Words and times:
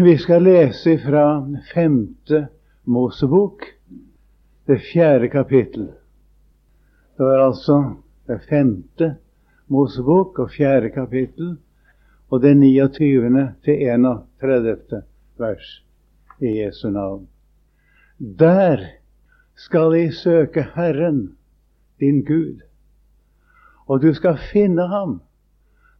Vi 0.00 0.18
skal 0.18 0.42
lese 0.42 0.98
fra 0.98 1.52
femte 1.74 2.46
Mosebok, 2.84 3.64
det 4.66 4.78
fjerde 4.78 5.28
kapittel. 5.28 5.86
Det 7.16 7.24
var 7.24 7.38
altså 7.46 7.94
det 8.26 8.40
femte 8.48 9.14
Mosebok 9.66 10.38
og 10.38 10.50
fjerde 10.50 10.90
kapittel, 10.90 11.56
og 12.28 12.42
det 12.42 12.56
29. 12.56 13.54
til 13.64 13.88
31. 13.88 15.02
vers 15.38 15.84
i 16.40 16.58
Jesu 16.60 16.90
navn. 16.90 17.28
Der 18.18 18.84
skal 19.54 19.94
I 19.94 20.10
søke 20.12 20.66
Herren, 20.74 21.36
din 22.00 22.24
Gud, 22.24 22.60
og 23.86 24.02
du 24.02 24.12
skal 24.14 24.36
finne 24.52 24.88
ham 24.88 25.20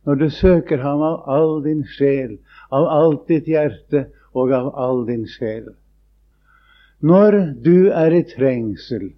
når 0.06 0.14
du 0.14 0.30
søker 0.30 0.78
ham 0.78 1.02
av 1.02 1.24
all 1.26 1.62
din 1.64 1.82
sjel, 1.96 2.36
av 2.70 2.86
alt 2.90 3.26
ditt 3.28 3.48
hjerte 3.50 4.06
og 4.36 4.52
av 4.52 4.72
all 4.78 5.04
din 5.08 5.26
sjel. 5.30 5.68
Når 7.00 7.38
du 7.64 7.90
er 7.92 8.14
i 8.16 8.24
trengsel, 8.26 9.10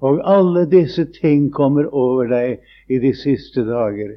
og 0.00 0.22
alle 0.24 0.64
disse 0.70 1.04
ting 1.12 1.50
kommer 1.52 1.90
over 1.92 2.30
deg 2.30 2.64
i 2.88 2.98
de 3.02 3.12
siste 3.16 3.66
dager, 3.68 4.16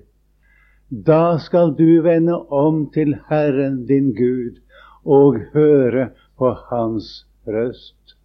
da 0.93 1.37
skal 1.41 1.73
du 1.75 2.01
vende 2.05 2.37
om 2.53 2.85
til 2.93 3.15
Herren 3.27 3.83
din 3.89 4.13
Gud 4.15 4.61
og 5.03 5.39
høre 5.53 6.11
på 6.37 6.53
Hans 6.69 7.25
røst. 7.47 8.15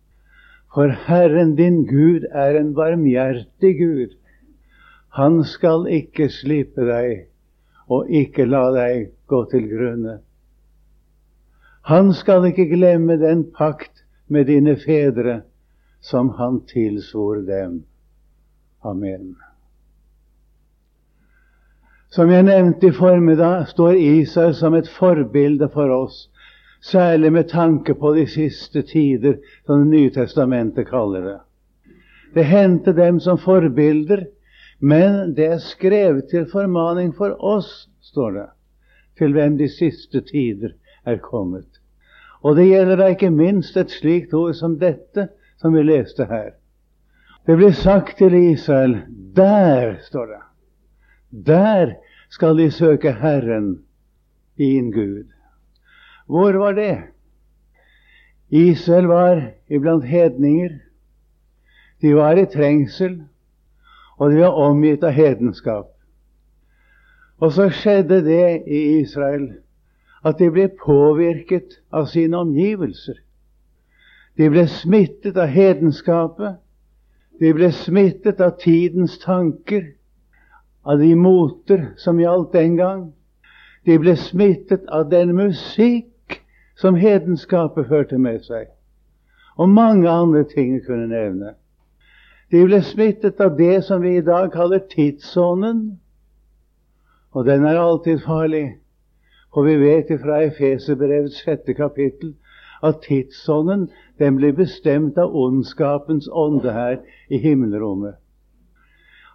For 0.74 0.92
Herren 1.08 1.56
din 1.56 1.86
Gud 1.88 2.28
er 2.30 2.58
en 2.60 2.74
barmhjertig 2.76 3.72
Gud. 3.78 4.14
Han 5.16 5.42
skal 5.44 5.88
ikke 5.90 6.28
slippe 6.30 6.84
deg 6.86 7.26
og 7.88 8.10
ikke 8.12 8.44
la 8.46 8.68
deg 8.76 9.08
gå 9.26 9.42
til 9.50 9.64
grunne. 9.72 10.18
Han 11.88 12.12
skal 12.14 12.44
ikke 12.50 12.68
glemme 12.68 13.16
den 13.16 13.46
pakt 13.56 14.04
med 14.28 14.46
dine 14.50 14.76
fedre 14.76 15.40
som 16.04 16.30
han 16.36 16.60
tilsvor 16.68 17.40
dem. 17.48 17.82
Amen. 18.84 19.36
Som 22.12 22.30
jeg 22.32 22.44
nevnte 22.44 22.88
i 22.88 22.92
formiddag, 22.96 23.66
står 23.68 23.96
Israel 23.96 24.54
som 24.54 24.76
et 24.76 24.88
forbilde 24.88 25.68
for 25.72 25.92
oss, 25.92 26.28
særlig 26.84 27.32
med 27.32 27.48
tanke 27.48 27.94
på 27.94 28.14
de 28.14 28.26
siste 28.28 28.82
tider, 28.82 29.40
som 29.66 29.84
Det 29.84 29.96
nye 29.96 30.10
testamentet 30.10 30.88
kaller 30.88 31.22
det. 31.22 31.38
Det 32.34 32.44
hendte 32.44 32.92
dem 32.92 33.20
som 33.20 33.38
forbilder 33.38 34.26
men 34.78 35.34
det 35.34 35.46
er 35.46 35.62
skrevet 35.62 36.28
til 36.30 36.46
formaning 36.50 37.10
for 37.16 37.34
oss, 37.44 37.88
står 38.00 38.30
det, 38.36 38.46
til 39.18 39.34
hvem 39.34 39.58
de 39.58 39.66
siste 39.68 40.20
tider 40.22 40.76
er 41.04 41.18
kommet. 41.18 41.77
Og 42.42 42.56
det 42.56 42.68
gjelder 42.68 43.00
da 43.00 43.08
ikke 43.12 43.30
minst 43.34 43.76
et 43.76 43.90
slikt 43.90 44.34
ord 44.34 44.54
som 44.54 44.78
dette, 44.78 45.28
som 45.58 45.74
vi 45.74 45.82
leste 45.82 46.26
her. 46.30 46.52
Det 47.46 47.56
blir 47.56 47.72
sagt 47.74 48.18
til 48.18 48.34
Israel 48.34 49.00
der, 49.36 49.96
står 50.06 50.26
det. 50.26 50.42
Der 51.46 51.94
skal 52.30 52.58
de 52.58 52.70
søke 52.70 53.12
Herren, 53.12 53.78
din 54.58 54.90
Gud. 54.92 55.26
Hvor 56.26 56.52
var 56.52 56.72
det? 56.72 56.98
Israel 58.48 59.06
var 59.06 59.42
iblant 59.68 60.04
hedninger. 60.04 60.78
De 62.02 62.14
var 62.16 62.36
i 62.36 62.46
trengsel 62.46 63.20
og 64.18 64.30
de 64.30 64.42
var 64.42 64.58
omgitt 64.58 65.04
av 65.06 65.14
hedenskap. 65.14 65.92
Og 67.38 67.52
så 67.54 67.68
skjedde 67.70 68.20
det 68.26 68.46
i 68.66 68.80
Israel 68.98 69.46
at 70.24 70.38
de 70.38 70.50
ble 70.50 70.68
påvirket 70.68 71.78
av 71.94 72.08
sine 72.10 72.36
omgivelser. 72.36 73.20
De 74.38 74.48
ble 74.50 74.66
smittet 74.70 75.36
av 75.36 75.50
hedenskapet. 75.50 76.58
De 77.38 77.52
ble 77.54 77.70
smittet 77.74 78.40
av 78.42 78.56
tidens 78.58 79.18
tanker, 79.22 79.84
av 80.82 80.98
de 80.98 81.12
moter 81.14 81.92
som 81.98 82.18
gjaldt 82.20 82.52
den 82.54 82.76
gang. 82.78 83.04
De 83.86 83.98
ble 83.98 84.16
smittet 84.18 84.86
av 84.90 85.08
den 85.10 85.34
musikk 85.38 86.40
som 86.78 86.98
hedenskapet 86.98 87.88
førte 87.90 88.18
med 88.18 88.42
seg. 88.46 88.68
Og 89.58 89.70
mange 89.70 90.10
andre 90.10 90.44
ting 90.50 90.76
jeg 90.76 90.86
kunne 90.86 91.08
nevne. 91.10 91.54
De 92.50 92.62
ble 92.64 92.80
smittet 92.82 93.40
av 93.42 93.56
det 93.58 93.82
som 93.84 94.02
vi 94.02 94.16
i 94.16 94.24
dag 94.24 94.52
kaller 94.54 94.82
tidsånden. 94.90 95.98
Og 97.34 97.46
den 97.46 97.66
er 97.66 97.78
alltid 97.78 98.22
farlig. 98.24 98.78
For 99.54 99.64
vi 99.64 99.76
vet 99.80 100.12
fra 100.20 100.42
Efeserbrevets 100.44 101.42
sjette 101.42 101.74
kapittel 101.74 102.34
at 102.84 103.02
tidsånden 103.02 103.88
den 104.18 104.36
blir 104.36 104.52
bestemt 104.52 105.18
av 105.18 105.34
ondskapens 105.36 106.28
ånde 106.28 106.72
her 106.72 106.98
i 107.30 107.40
himmelrommet. 107.42 108.14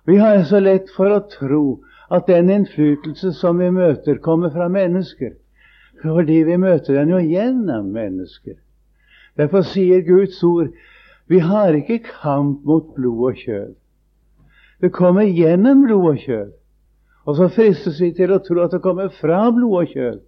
Vi 0.05 0.17
har 0.19 0.43
så 0.43 0.59
lett 0.59 0.91
for 0.95 1.11
å 1.11 1.23
tro 1.31 1.65
at 2.11 2.27
den 2.27 2.49
innflytelse 2.51 3.33
som 3.33 3.59
vi 3.59 3.71
møter, 3.71 4.19
kommer 4.19 4.51
fra 4.51 4.67
mennesker. 4.69 5.33
Fordi 6.01 6.41
vi 6.43 6.57
møter 6.59 6.99
den 6.99 7.13
jo 7.13 7.21
gjennom 7.23 7.93
mennesker. 7.95 8.57
Derfor 9.39 9.63
sier 9.65 10.03
Guds 10.05 10.43
ord 10.43 10.73
vi 11.31 11.39
har 11.39 11.73
ikke 11.73 12.03
kamp 12.03 12.65
mot 12.67 12.91
blod 12.95 13.21
og 13.29 13.39
kjød. 13.39 13.71
Det 14.83 14.91
kommer 14.91 15.23
gjennom 15.23 15.85
blod 15.85 16.09
og 16.11 16.19
kjød. 16.19 16.51
Og 17.25 17.37
så 17.37 17.47
fristes 17.55 18.01
vi 18.01 18.11
til 18.15 18.33
å 18.35 18.41
tro 18.43 18.63
at 18.63 18.73
det 18.75 18.83
kommer 18.83 19.11
fra 19.15 19.45
blod 19.55 19.79
og 19.81 19.91
kjød. 19.95 20.21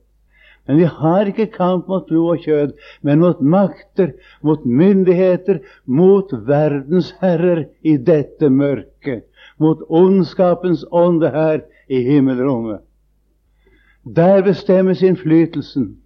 Men 0.65 0.79
vi 0.79 0.87
har 0.89 1.29
ikke 1.29 1.51
kamp 1.53 1.89
mot 1.91 2.07
blod 2.09 2.37
og 2.37 2.45
kjød, 2.45 2.71
men 3.05 3.21
mot 3.21 3.41
makter, 3.41 4.15
mot 4.41 4.63
myndigheter, 4.65 5.59
mot 5.85 6.31
verdens 6.47 7.11
herrer 7.21 7.67
i 7.85 7.97
dette 8.01 8.49
mørket, 8.49 9.27
mot 9.61 9.83
ondskapens 9.89 10.85
ånde 10.91 11.29
her 11.35 11.61
i 11.87 12.01
himmelrommet. 12.07 12.81
Der 14.05 14.41
bestemmes 14.45 15.03
innflytelsen. 15.05 15.97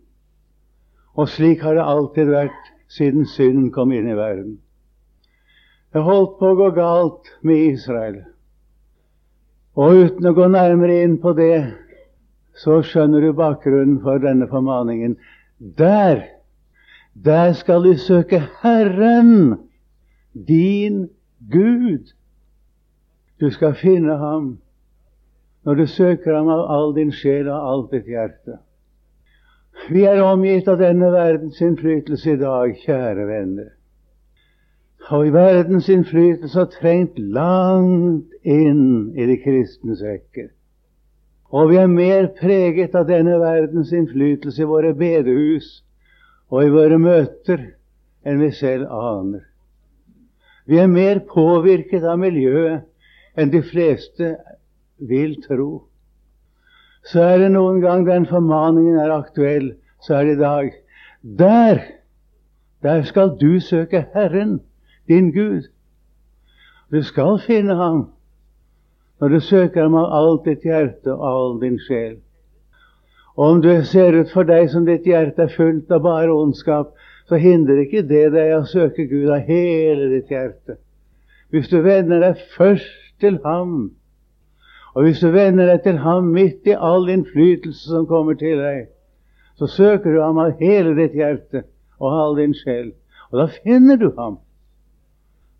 Og 1.16 1.30
slik 1.30 1.64
har 1.64 1.76
det 1.76 1.84
alltid 1.84 2.32
vært 2.32 2.74
siden 2.92 3.26
synden 3.28 3.72
kom 3.76 3.92
inn 3.92 4.08
i 4.08 4.18
verden. 4.18 4.58
Det 5.94 6.04
holdt 6.06 6.38
på 6.40 6.52
å 6.52 6.58
gå 6.60 6.70
galt 6.76 7.32
med 7.44 7.74
Israel. 7.74 8.22
Og 9.80 9.96
uten 9.96 10.28
å 10.28 10.36
gå 10.36 10.50
nærmere 10.52 10.98
inn 11.06 11.16
på 11.24 11.32
det, 11.38 11.72
så 12.60 12.82
skjønner 12.84 13.24
du 13.24 13.32
bakgrunnen 13.38 14.02
for 14.04 14.20
denne 14.20 14.50
formaningen. 14.52 15.16
Der, 15.80 16.26
der 17.16 17.54
skal 17.56 17.88
du 17.88 17.94
søke 17.96 18.42
Herren, 18.60 19.56
din 20.34 21.06
Gud. 21.52 22.12
Du 23.40 23.48
skal 23.56 23.78
finne 23.80 24.20
ham 24.20 24.58
når 25.64 25.80
du 25.80 25.88
søker 25.92 26.36
ham 26.36 26.52
av 26.52 26.66
all 26.72 26.94
din 26.96 27.12
sjel 27.16 27.48
og 27.48 27.72
alt 27.72 27.96
ditt 27.96 28.12
hjerte. 28.12 28.60
Vi 29.88 30.04
er 30.08 30.20
omgitt 30.26 30.68
av 30.68 30.80
denne 30.82 31.08
verdens 31.14 31.60
innflytelse 31.64 32.36
i 32.36 32.40
dag, 32.42 32.76
kjære 32.84 33.28
venner 33.32 33.76
og 35.08 35.26
i 35.28 35.34
verdens 35.34 35.88
innflytelse 35.90 36.60
har 36.60 36.72
trengt 36.74 37.18
langt 37.20 38.34
inn 38.44 39.16
i 39.18 39.26
de 39.26 39.38
kristnes 39.42 40.04
rekker. 40.06 40.52
Og 41.50 41.72
vi 41.72 41.80
er 41.82 41.90
mer 41.90 42.28
preget 42.38 42.96
av 42.96 43.08
denne 43.10 43.40
verdens 43.42 43.94
innflytelse 43.96 44.62
i 44.62 44.70
våre 44.70 44.94
bedehus 44.94 45.80
og 46.52 46.66
i 46.66 46.74
våre 46.74 47.00
møter 47.02 47.64
enn 48.28 48.42
vi 48.44 48.52
selv 48.54 48.92
aner. 48.94 49.46
Vi 50.70 50.78
er 50.78 50.92
mer 50.92 51.24
påvirket 51.26 52.06
av 52.06 52.20
miljøet 52.22 52.86
enn 53.40 53.50
de 53.50 53.64
fleste 53.66 54.36
vil 55.10 55.40
tro. 55.42 55.88
Så 57.10 57.24
er 57.24 57.40
det 57.42 57.54
noen 57.56 57.80
gang 57.82 58.04
den 58.06 58.28
formaningen 58.30 59.00
er 59.02 59.16
aktuell, 59.16 59.72
så 60.04 60.20
er 60.20 60.28
det 60.28 60.36
i 60.36 60.42
dag. 60.44 60.74
Der, 61.40 61.82
der 62.84 63.06
skal 63.08 63.34
du 63.40 63.58
søke 63.64 64.06
Herren 64.14 64.60
din 65.10 65.32
Gud. 65.34 65.68
Du 66.92 67.02
skal 67.04 67.40
finne 67.46 67.76
ham 67.76 68.08
når 69.20 69.28
du 69.28 69.40
søker 69.44 69.84
ham 69.84 69.98
av 70.00 70.14
alt 70.16 70.46
ditt 70.48 70.64
hjerte 70.64 71.12
og 71.12 71.24
all 71.28 71.58
din 71.62 71.80
sjel. 71.84 72.20
Og 73.36 73.46
om 73.56 73.62
du 73.62 73.70
ser 73.84 74.16
ut 74.16 74.32
for 74.32 74.48
deg 74.48 74.70
som 74.72 74.86
ditt 74.88 75.08
hjerte 75.08 75.46
er 75.46 75.54
fullt 75.54 75.92
av 75.92 76.04
bare 76.06 76.32
ondskap, 76.32 76.94
så 77.28 77.38
hindrer 77.40 77.84
ikke 77.84 78.06
det 78.08 78.30
deg 78.34 78.56
å 78.56 78.66
søke 78.68 79.06
Gud 79.12 79.30
av 79.30 79.46
hele 79.48 80.10
ditt 80.16 80.32
hjerte. 80.32 80.80
Hvis 81.54 81.70
du 81.70 81.82
vender 81.86 82.24
deg 82.24 82.42
først 82.56 82.90
til 83.22 83.40
ham, 83.44 83.92
og 84.96 85.06
hvis 85.06 85.22
du 85.22 85.30
vender 85.32 85.70
deg 85.70 85.84
til 85.86 86.00
ham 86.02 86.32
midt 86.34 86.68
i 86.68 86.76
all 86.76 87.10
innflytelse 87.12 87.92
som 87.92 88.08
kommer 88.10 88.38
til 88.40 88.58
deg, 88.62 88.88
så 89.60 89.68
søker 89.68 90.16
du 90.16 90.22
ham 90.24 90.40
av 90.42 90.60
hele 90.62 90.96
ditt 90.98 91.16
hjerte 91.18 91.66
og 92.00 92.16
all 92.24 92.38
din 92.40 92.56
sjel. 92.58 92.94
Og 93.30 93.42
da 93.44 93.48
finner 93.60 94.00
du 94.00 94.10
ham. 94.18 94.40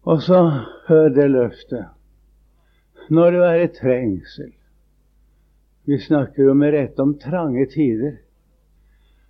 Og 0.04 0.22
så 0.22 0.66
hør 0.88 1.10
det 1.10 1.32
løftet. 1.32 1.86
Når 3.10 3.32
du 3.32 3.42
er 3.42 3.64
i 3.64 3.68
trengsel 3.74 4.52
Vi 5.90 5.98
snakker 6.00 6.44
jo 6.44 6.54
med 6.54 6.74
rette 6.74 7.02
om 7.02 7.18
trange 7.18 7.66
tider. 7.74 8.12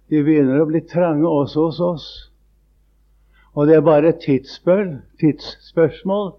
De 0.09 0.23
begynner 0.23 0.59
å 0.59 0.65
bli 0.67 0.81
trange 0.83 1.27
også 1.27 1.61
hos 1.69 1.79
oss. 1.79 2.31
Og 3.55 3.67
det 3.67 3.75
er 3.77 3.85
bare 3.85 4.09
et 4.11 4.25
tidsspørsmål 4.25 6.33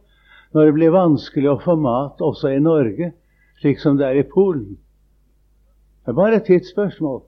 når 0.53 0.67
det 0.67 0.75
blir 0.75 0.91
vanskelig 0.93 1.51
å 1.51 1.61
få 1.63 1.77
mat 1.79 2.21
også 2.21 2.49
i 2.51 2.63
Norge, 2.63 3.13
slik 3.63 3.81
som 3.81 3.97
det 3.97 4.07
er 4.09 4.17
i 4.21 4.27
Polen. 4.27 4.79
Det 6.03 6.11
er 6.11 6.19
bare 6.19 6.45
tidsspørsmål. 6.45 7.23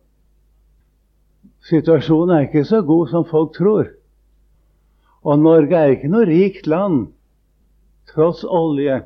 Situasjonen 1.71 2.37
er 2.37 2.43
ikke 2.49 2.65
så 2.67 2.83
god 2.83 3.09
som 3.13 3.25
folk 3.29 3.55
tror. 3.55 3.87
Og 5.23 5.39
Norge 5.39 5.79
er 5.79 5.95
ikke 5.95 6.11
noe 6.11 6.27
rikt 6.27 6.67
land, 6.67 7.13
tross 8.11 8.43
olje. 8.45 9.01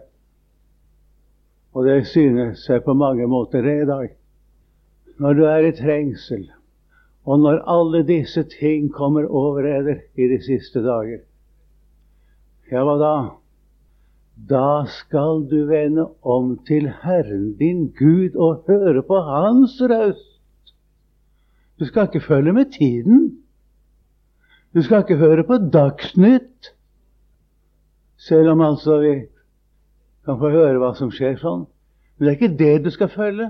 Og 1.76 1.84
det 1.84 2.06
synes 2.08 2.64
seg 2.64 2.84
på 2.86 2.94
mange 2.96 3.26
måter 3.28 3.66
i 3.68 3.84
dag. 3.88 4.14
Når 5.20 5.36
du 5.36 5.42
er 5.48 5.66
i 5.68 5.74
trengsel, 5.76 6.46
og 7.26 7.40
når 7.42 7.64
alle 7.68 8.02
disse 8.06 8.44
ting 8.48 8.88
kommer 8.92 9.26
over 9.28 9.66
eder 9.68 10.00
i 10.16 10.28
de 10.30 10.38
siste 10.44 10.80
dager, 10.84 11.24
ja, 12.70 12.82
hva 12.82 12.96
da? 13.00 13.16
Da 14.36 14.84
skal 14.90 15.46
du 15.48 15.62
vende 15.68 16.08
om 16.20 16.56
til 16.68 16.90
Herren 17.02 17.54
din 17.56 17.86
Gud 17.96 18.36
og 18.36 18.66
høre 18.68 19.02
på 19.06 19.20
Hans 19.24 19.78
røst. 19.80 20.74
Du 21.78 21.84
skal 21.88 22.08
ikke 22.08 22.24
følge 22.26 22.52
med 22.52 22.72
tiden. 22.72 23.45
Du 24.76 24.82
skal 24.82 24.98
ikke 24.98 25.16
høre 25.16 25.44
på 25.48 25.56
Dagsnytt, 25.72 26.74
selv 28.20 28.50
om 28.52 28.60
altså 28.60 28.98
vi 29.00 29.12
kan 30.26 30.36
få 30.36 30.50
høre 30.52 30.76
hva 30.82 30.90
som 30.98 31.08
skjer 31.08 31.38
sånn. 31.40 31.62
Men 32.18 32.26
det 32.26 32.32
er 32.32 32.36
ikke 32.36 32.58
det 32.58 32.84
du 32.84 32.90
skal 32.92 33.08
følge. 33.08 33.46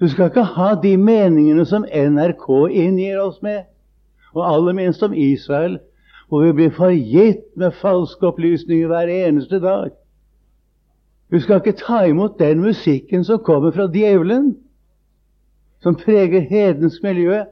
Du 0.00 0.06
skal 0.08 0.30
ikke 0.30 0.46
ha 0.54 0.70
de 0.80 0.94
meningene 0.96 1.66
som 1.68 1.84
NRK 1.84 2.48
inngir 2.70 3.20
oss 3.20 3.42
med, 3.44 3.66
og 4.32 4.46
aller 4.48 4.78
minst 4.80 5.04
om 5.04 5.12
Israel, 5.12 5.76
hvor 6.32 6.46
vi 6.46 6.56
blir 6.56 6.72
forgitt 6.72 7.44
med 7.60 7.76
falske 7.76 8.32
opplysninger 8.32 8.88
hver 8.88 9.12
eneste 9.12 9.60
dag. 9.60 9.92
Du 11.28 11.36
skal 11.44 11.60
ikke 11.60 11.76
ta 11.84 12.06
imot 12.08 12.40
den 12.40 12.64
musikken 12.64 13.28
som 13.28 13.44
kommer 13.44 13.76
fra 13.76 13.90
djevelen, 13.92 14.54
som 15.84 16.00
preger 16.00 16.48
hedensk 16.48 17.04
miljø, 17.04 17.42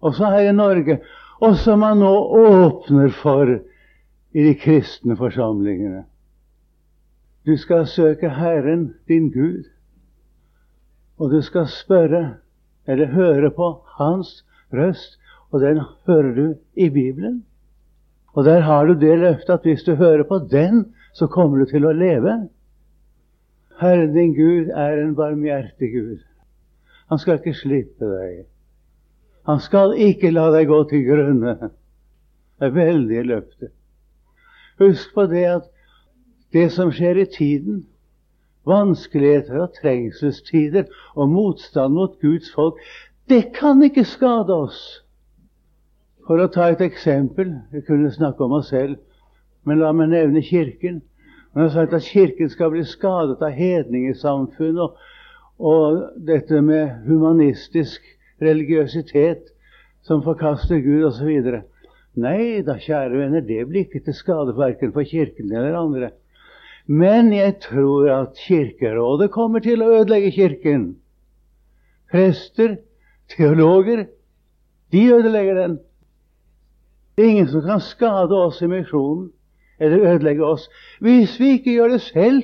også 0.00 0.32
her 0.32 0.48
i 0.48 0.56
Norge, 0.56 1.02
og 1.40 1.56
som 1.56 1.82
man 1.84 2.00
nå 2.02 2.12
åpner 2.40 3.12
for 3.22 3.50
i 4.32 4.44
de 4.44 4.54
kristne 4.58 5.16
forsamlingene. 5.16 6.04
Du 7.46 7.56
skal 7.56 7.86
søke 7.86 8.28
Herren, 8.28 8.94
din 9.08 9.30
Gud, 9.32 9.64
og 11.18 11.30
du 11.30 11.40
skal 11.42 11.66
spørre 11.70 12.24
eller 12.86 13.06
høre 13.06 13.50
på 13.50 13.70
Hans 13.98 14.44
røst, 14.72 15.18
og 15.50 15.60
den 15.60 15.80
hører 16.06 16.34
du 16.34 16.54
i 16.74 16.90
Bibelen. 16.90 17.44
Og 18.32 18.44
der 18.44 18.60
har 18.60 18.86
du 18.86 18.92
det 18.94 19.18
løftet 19.18 19.54
at 19.54 19.64
hvis 19.64 19.82
du 19.82 19.94
hører 19.94 20.22
på 20.22 20.38
den, 20.38 20.94
så 21.14 21.26
kommer 21.26 21.58
du 21.58 21.64
til 21.70 21.86
å 21.86 21.92
leve. 21.92 22.34
Herren 23.80 24.12
din 24.14 24.34
Gud 24.34 24.70
er 24.74 25.00
en 25.02 25.14
barmhjertig 25.16 25.90
Gud. 25.94 26.22
Han 27.08 27.18
skal 27.18 27.38
ikke 27.38 27.56
slippe 27.56 28.04
deg. 28.04 28.44
Han 29.48 29.60
skal 29.64 29.94
ikke 29.96 30.30
la 30.34 30.50
deg 30.52 30.68
gå 30.68 30.82
til 30.90 31.06
grunne. 31.06 31.54
Det 32.58 32.66
er 32.68 32.74
veldig 32.74 33.20
løfte. 33.30 33.70
Husk 34.78 35.14
på 35.14 35.24
det 35.30 35.44
at 35.48 35.70
det 36.52 36.66
som 36.74 36.90
skjer 36.92 37.22
i 37.22 37.28
tiden, 37.32 37.86
vanskeligheter 38.68 39.62
og 39.64 39.72
trengselstider 39.78 40.84
og 41.16 41.30
motstand 41.32 41.96
mot 41.96 42.18
Guds 42.20 42.50
folk, 42.52 42.76
det 43.28 43.54
kan 43.56 43.80
ikke 43.82 44.04
skade 44.04 44.52
oss. 44.52 44.82
For 46.28 46.44
å 46.44 46.50
ta 46.52 46.68
et 46.68 46.84
eksempel 46.84 47.54
Jeg 47.72 47.86
kunne 47.86 48.12
snakke 48.12 48.44
om 48.44 48.58
oss 48.58 48.68
selv, 48.68 48.98
men 49.64 49.80
la 49.80 49.94
meg 49.96 50.12
nevne 50.12 50.44
Kirken. 50.44 51.00
Man 51.54 51.64
har 51.64 51.72
sagt 51.72 51.96
at 51.96 52.04
Kirken 52.04 52.52
skal 52.52 52.74
bli 52.74 52.84
skadet 52.84 53.40
av 53.40 53.56
hedningesamfunn 53.56 54.76
og, 54.84 55.00
og 55.56 56.04
dette 56.28 56.60
med 56.60 57.08
humanistisk 57.08 58.04
religiøsitet 58.42 59.50
som 60.06 60.22
forkaster 60.22 60.80
Gud 60.84 61.08
osv. 61.10 61.60
Nei 62.18 62.62
da, 62.66 62.78
kjære 62.80 63.18
venner, 63.18 63.44
det 63.44 63.66
blir 63.68 63.86
ikke 63.86 64.02
til 64.06 64.16
skade 64.16 64.54
verken 64.56 64.92
for 64.94 65.06
Kirken 65.06 65.52
eller 65.52 65.78
andre. 65.78 66.10
Men 66.88 67.32
jeg 67.32 67.58
tror 67.60 68.08
at 68.10 68.38
Kirkerådet 68.46 69.30
kommer 69.30 69.60
til 69.60 69.82
å 69.84 69.90
ødelegge 70.00 70.32
Kirken. 70.32 70.86
Prester, 72.10 72.78
teologer, 73.36 74.06
de 74.92 75.02
ødelegger 75.12 75.60
den. 75.60 75.78
Det 77.16 77.24
er 77.24 77.34
ingen 77.34 77.50
som 77.50 77.62
kan 77.66 77.82
skade 77.84 78.34
oss 78.34 78.62
i 78.62 78.70
misjonen 78.70 79.28
eller 79.78 80.14
ødelegge 80.14 80.46
oss 80.46 80.68
hvis 81.04 81.36
vi 81.40 81.56
ikke 81.58 81.74
gjør 81.74 81.96
det 81.96 82.00
selv. 82.06 82.42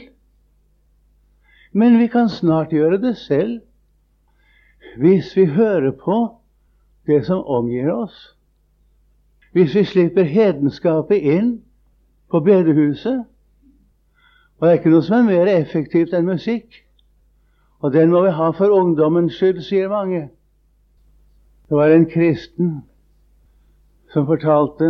Men 1.73 1.99
vi 1.99 2.09
kan 2.11 2.29
snart 2.29 2.75
gjøre 2.75 3.01
det 3.03 3.17
selv 3.19 3.63
hvis 4.97 5.37
vi 5.37 5.45
hører 5.45 5.91
på 5.91 6.37
det 7.07 7.27
som 7.27 7.45
omgir 7.47 7.93
oss. 7.93 8.37
Hvis 9.53 9.75
vi 9.75 9.85
slipper 9.85 10.23
hedenskapet 10.23 11.23
inn 11.23 11.63
på 12.31 12.41
bedehuset. 12.41 13.25
Og 14.59 14.67
det 14.67 14.71
er 14.73 14.79
ikke 14.79 14.95
noe 14.95 15.05
som 15.07 15.21
er 15.21 15.29
mer 15.29 15.51
effektivt 15.51 16.15
enn 16.15 16.27
musikk. 16.27 16.81
Og 17.85 17.93
den 17.93 18.11
må 18.11 18.23
vi 18.25 18.33
ha 18.33 18.49
for 18.57 18.73
ungdommens 18.73 19.37
skyld, 19.37 19.61
sier 19.63 19.91
mange. 19.93 20.29
Det 21.69 21.77
var 21.77 21.93
en 21.93 22.07
kristen 22.11 22.71
som 24.13 24.27
fortalte, 24.27 24.89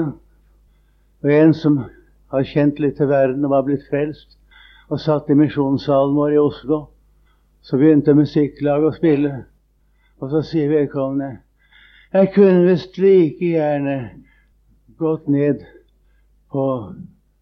og 1.22 1.30
en 1.32 1.54
som 1.54 1.78
har 2.30 2.46
kjent 2.46 2.80
litt 2.82 2.96
til 3.00 3.08
verden 3.08 3.44
og 3.46 3.50
var 3.54 3.64
blitt 3.66 3.86
frelst, 3.88 4.36
og 4.88 5.00
satt 5.00 5.30
i 5.30 5.36
misjonssalen 5.38 6.14
vår 6.16 6.36
i 6.36 6.40
Oslo. 6.42 6.80
Så 7.64 7.80
begynte 7.80 8.14
musikklaget 8.14 8.90
å 8.90 8.96
spille. 8.96 9.32
Og 10.24 10.30
så 10.30 10.40
sier 10.48 10.70
vedkommende 10.72 11.38
Jeg 12.12 12.30
kunne 12.32 12.64
visst 12.64 12.96
like 12.98 13.44
gjerne 13.44 13.96
gått 14.98 15.26
ned 15.28 15.64
på 16.52 16.64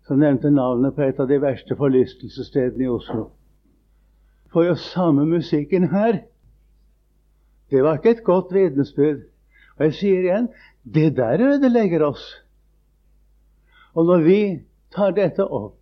Så 0.03 0.17
nevnte 0.19 0.51
navnet 0.51 0.97
på 0.97 1.05
et 1.07 1.21
av 1.23 1.29
de 1.31 1.39
verste 1.39 1.77
forlystelsesstedene 1.79 2.89
i 2.89 2.91
Oslo. 2.91 3.29
For 4.51 4.67
jo 4.67 4.75
samme 4.75 5.23
musikken 5.31 5.87
her 5.93 6.25
Det 7.71 7.85
var 7.85 8.01
ikke 8.01 8.17
et 8.17 8.25
godt 8.25 8.51
vitnesbyrd. 8.53 9.23
Og 9.79 9.85
jeg 9.87 9.95
sier 10.01 10.27
igjen 10.27 10.49
det 10.83 11.15
der 11.17 11.41
ødelegger 11.41 12.03
oss. 12.05 12.25
Og 13.95 14.11
når 14.11 14.27
vi 14.27 14.41
tar 14.93 15.15
dette 15.15 15.47
opp, 15.47 15.79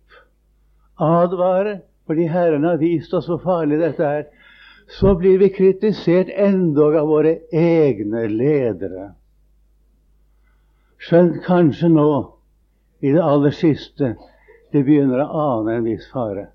advarer 1.01 1.81
fordi 2.05 2.29
Herren 2.29 2.63
har 2.63 2.77
vist 2.77 3.13
oss 3.13 3.27
hvor 3.27 3.41
farlig 3.41 3.81
dette 3.81 4.05
er, 4.05 4.29
så 4.99 5.15
blir 5.15 5.39
vi 5.39 5.49
kritisert 5.49 6.29
endog 6.29 6.95
av 6.95 7.07
våre 7.07 7.37
egne 7.55 8.25
ledere. 8.27 9.11
Skjønt 11.01 11.39
kanskje 11.45 11.89
nå, 11.89 12.09
i 13.01 13.13
det 13.15 13.21
aller 13.23 13.55
siste, 13.55 14.15
de 14.71 14.83
begynner 14.83 15.23
å 15.23 15.45
ane 15.45 15.77
en 15.77 15.87
viss 15.87 16.09
fare. 16.11 16.49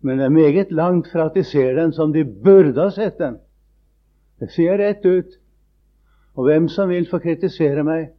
Men 0.00 0.18
det 0.18 0.26
er 0.26 0.34
meget 0.34 0.72
langt 0.72 1.10
fra 1.12 1.28
at 1.28 1.36
de 1.36 1.44
ser 1.44 1.76
den 1.76 1.92
som 1.92 2.12
de 2.12 2.24
burde 2.24 2.80
ha 2.80 2.88
sett 2.94 3.20
den. 3.20 3.36
Det 4.40 4.48
sier 4.54 4.72
jeg 4.72 4.80
rett 4.80 5.04
ut. 5.04 5.36
Og 6.40 6.48
hvem 6.48 6.70
som 6.72 6.88
vil 6.88 7.04
få 7.10 7.20
kritisere 7.20 7.84
meg. 7.84 8.14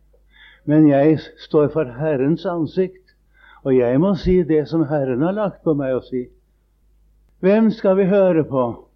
Men 0.69 0.85
jeg 0.87 1.17
står 1.41 1.71
for 1.73 1.89
Herrens 1.97 2.45
ansikt, 2.45 3.15
og 3.65 3.73
jeg 3.73 3.97
må 4.01 4.13
si 4.15 4.43
det 4.45 4.67
som 4.69 4.85
Herren 4.85 5.25
har 5.25 5.33
lagt 5.33 5.63
på 5.65 5.73
meg 5.77 5.97
å 5.97 6.05
si. 6.05 6.27
Hvem 7.41 7.71
skal 7.73 7.97
vi 7.97 8.05
høre 8.05 8.45
på? 8.45 8.90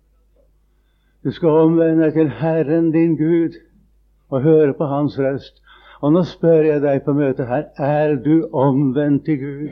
Du 1.25 1.31
skal 1.33 1.49
omvende 1.49 2.03
deg 2.03 2.13
til 2.13 2.27
Herren 2.37 2.91
din 2.93 3.15
Gud 3.17 3.55
og 4.29 4.41
høre 4.41 4.73
på 4.77 4.85
Hans 4.85 5.15
røst. 5.19 5.57
Og 6.05 6.13
nå 6.13 6.21
spør 6.29 6.67
jeg 6.67 6.83
deg 6.83 7.01
på 7.01 7.15
møtet 7.17 7.49
her 7.49 7.65
er 7.81 8.13
du 8.21 8.45
omvendt 8.53 9.25
til 9.25 9.39
Gud? 9.41 9.71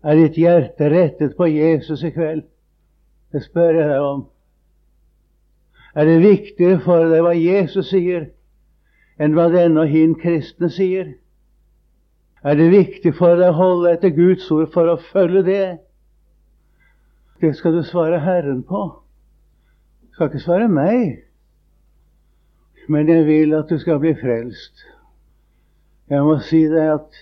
Er 0.00 0.16
ditt 0.16 0.40
hjerte 0.40 0.88
rettet 0.88 1.36
på 1.36 1.50
Jesus 1.50 2.06
i 2.08 2.10
kveld? 2.14 2.46
Det 3.32 3.44
spør 3.44 3.82
jeg 3.82 3.90
deg 3.90 4.00
om. 4.00 4.24
Er 5.92 6.08
det 6.08 6.18
viktigere 6.24 6.80
for 6.80 7.04
deg 7.12 7.24
hva 7.26 7.36
Jesus 7.36 7.92
sier, 7.92 8.30
enn 9.20 9.36
hva 9.36 9.50
denne 9.52 9.84
og 9.84 9.92
hin 9.92 10.16
kristne 10.16 10.72
sier? 10.72 11.18
Er 12.40 12.56
det 12.56 12.72
viktig 12.72 13.12
for 13.18 13.36
deg 13.36 13.52
å 13.52 13.60
holde 13.60 13.92
etter 13.92 14.16
Guds 14.16 14.48
ord 14.54 14.72
for 14.72 14.88
å 14.88 15.00
følge 15.12 15.44
det? 15.44 15.64
Det 17.44 17.58
skal 17.60 17.76
du 17.76 17.84
svare 17.84 18.24
Herren 18.24 18.64
på 18.64 18.86
skal 20.16 20.30
ikke 20.30 20.40
svare 20.40 20.66
meg, 20.72 21.18
men 22.88 23.08
jeg 23.08 23.26
vil 23.26 23.50
at 23.52 23.68
du 23.68 23.76
skal 23.76 23.98
bli 24.00 24.14
frelst. 24.16 24.80
Jeg 26.08 26.24
må 26.24 26.38
si 26.40 26.62
deg 26.72 26.94
at 26.94 27.18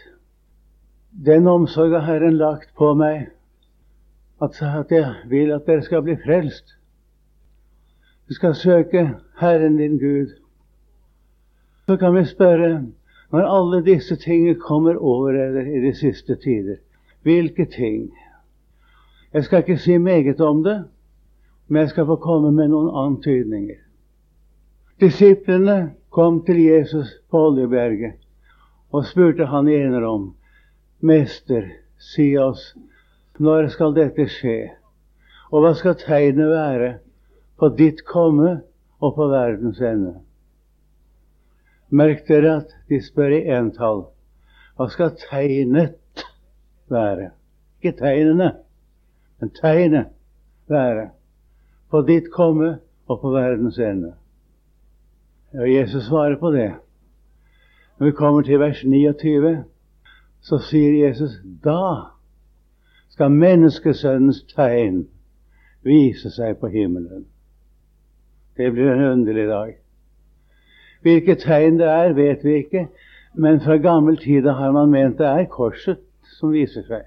den 1.27 1.51
omsorg 1.51 1.97
Herren 2.07 2.39
lagt 2.39 2.71
på 2.79 2.93
meg, 2.95 3.33
at, 4.39 4.63
jeg 4.63 5.11
vil 5.27 5.51
at 5.57 5.67
dere 5.67 5.83
skal 5.83 6.07
bli 6.07 6.15
frelst. 6.23 6.77
Du 8.31 8.39
skal 8.39 8.55
søke 8.55 9.05
Herren 9.41 9.77
din 9.83 9.99
Gud 9.99 10.31
Så 11.87 11.97
kan 11.97 12.15
vi 12.15 12.25
spørre 12.25 12.87
når 13.33 13.51
alle 13.59 13.85
disse 13.85 14.17
tingene 14.17 14.55
kommer 14.55 14.97
over 14.97 15.33
dere 15.33 15.67
i 15.67 15.83
de 15.83 15.97
siste 15.99 16.37
tider, 16.37 16.77
hvilke 17.23 17.65
ting? 17.65 18.13
Jeg 19.33 19.45
skal 19.45 19.59
ikke 19.59 19.79
si 19.79 19.99
meget 19.99 20.41
om 20.41 20.63
det, 20.65 20.85
men 21.69 21.85
jeg 21.85 21.95
skal 21.95 22.07
få 22.07 22.17
komme 22.23 22.53
med 22.53 22.71
noen 22.73 22.91
antydninger. 23.05 23.81
Disiplene 25.01 25.95
kom 26.15 26.43
til 26.47 26.61
Jesus 26.63 27.17
på 27.31 27.47
Oljeberget 27.49 28.21
og 28.95 29.07
spurte 29.09 29.49
han 29.51 29.69
enerom, 29.69 30.35
Mester, 31.03 31.67
si 31.99 32.37
oss, 32.39 32.75
når 33.43 33.73
skal 33.75 33.95
dette 33.97 34.29
skje? 34.31 34.59
Og 35.51 35.65
hva 35.65 35.73
skal 35.77 35.97
tegnet 35.99 36.53
være 36.53 36.91
på 37.59 37.69
ditt 37.75 38.05
komme 38.07 38.61
og 39.03 39.17
på 39.17 39.27
verdens 39.33 39.81
ende? 39.83 40.15
Merk 41.91 42.25
dere 42.29 42.61
at 42.61 42.71
de 42.89 43.01
spør 43.03 43.35
i 43.35 43.43
entall. 43.57 44.07
Hva 44.79 44.89
skal 44.91 45.13
tegnet 45.19 46.25
være? 46.91 47.33
Ikke 47.83 47.99
tegnene, 47.99 48.55
men 49.41 49.53
tegnet 49.59 50.15
være 50.71 51.11
på 51.95 52.01
ditt 52.03 52.27
komme 52.35 52.79
og 53.07 53.21
på 53.21 53.31
verdens 53.31 53.79
ende. 53.79 54.17
Og 55.55 55.69
Jesus 55.71 56.09
svarer 56.09 56.35
på 56.41 56.51
det. 56.51 56.73
Når 57.99 58.07
vi 58.07 58.13
kommer 58.13 58.43
til 58.43 58.59
vers 58.59 58.85
29, 58.85 59.65
så 60.43 60.59
sier 60.59 61.07
Jesus 61.07 61.39
da 61.63 62.11
skal 63.15 63.31
menneskesønnens 63.31 64.43
tegn 64.57 65.05
vise 65.87 66.35
seg 66.35 66.59
på 66.59 66.67
himmelen. 66.75 67.29
Det 68.59 68.73
blir 68.75 68.91
en 68.91 69.07
underlig 69.13 69.47
dag. 69.49 69.75
Hvilke 71.07 71.39
tegn 71.39 71.79
det 71.79 71.87
er, 71.87 72.13
vet 72.19 72.43
vi 72.45 72.57
ikke, 72.65 72.89
men 73.35 73.61
fra 73.61 73.77
gammel 73.77 74.19
tid 74.19 74.51
har 74.51 74.75
man 74.75 74.91
ment 74.91 75.19
det 75.23 75.31
er 75.31 75.47
korset 75.47 76.03
som 76.41 76.51
viser 76.51 76.83
seg. 76.91 77.07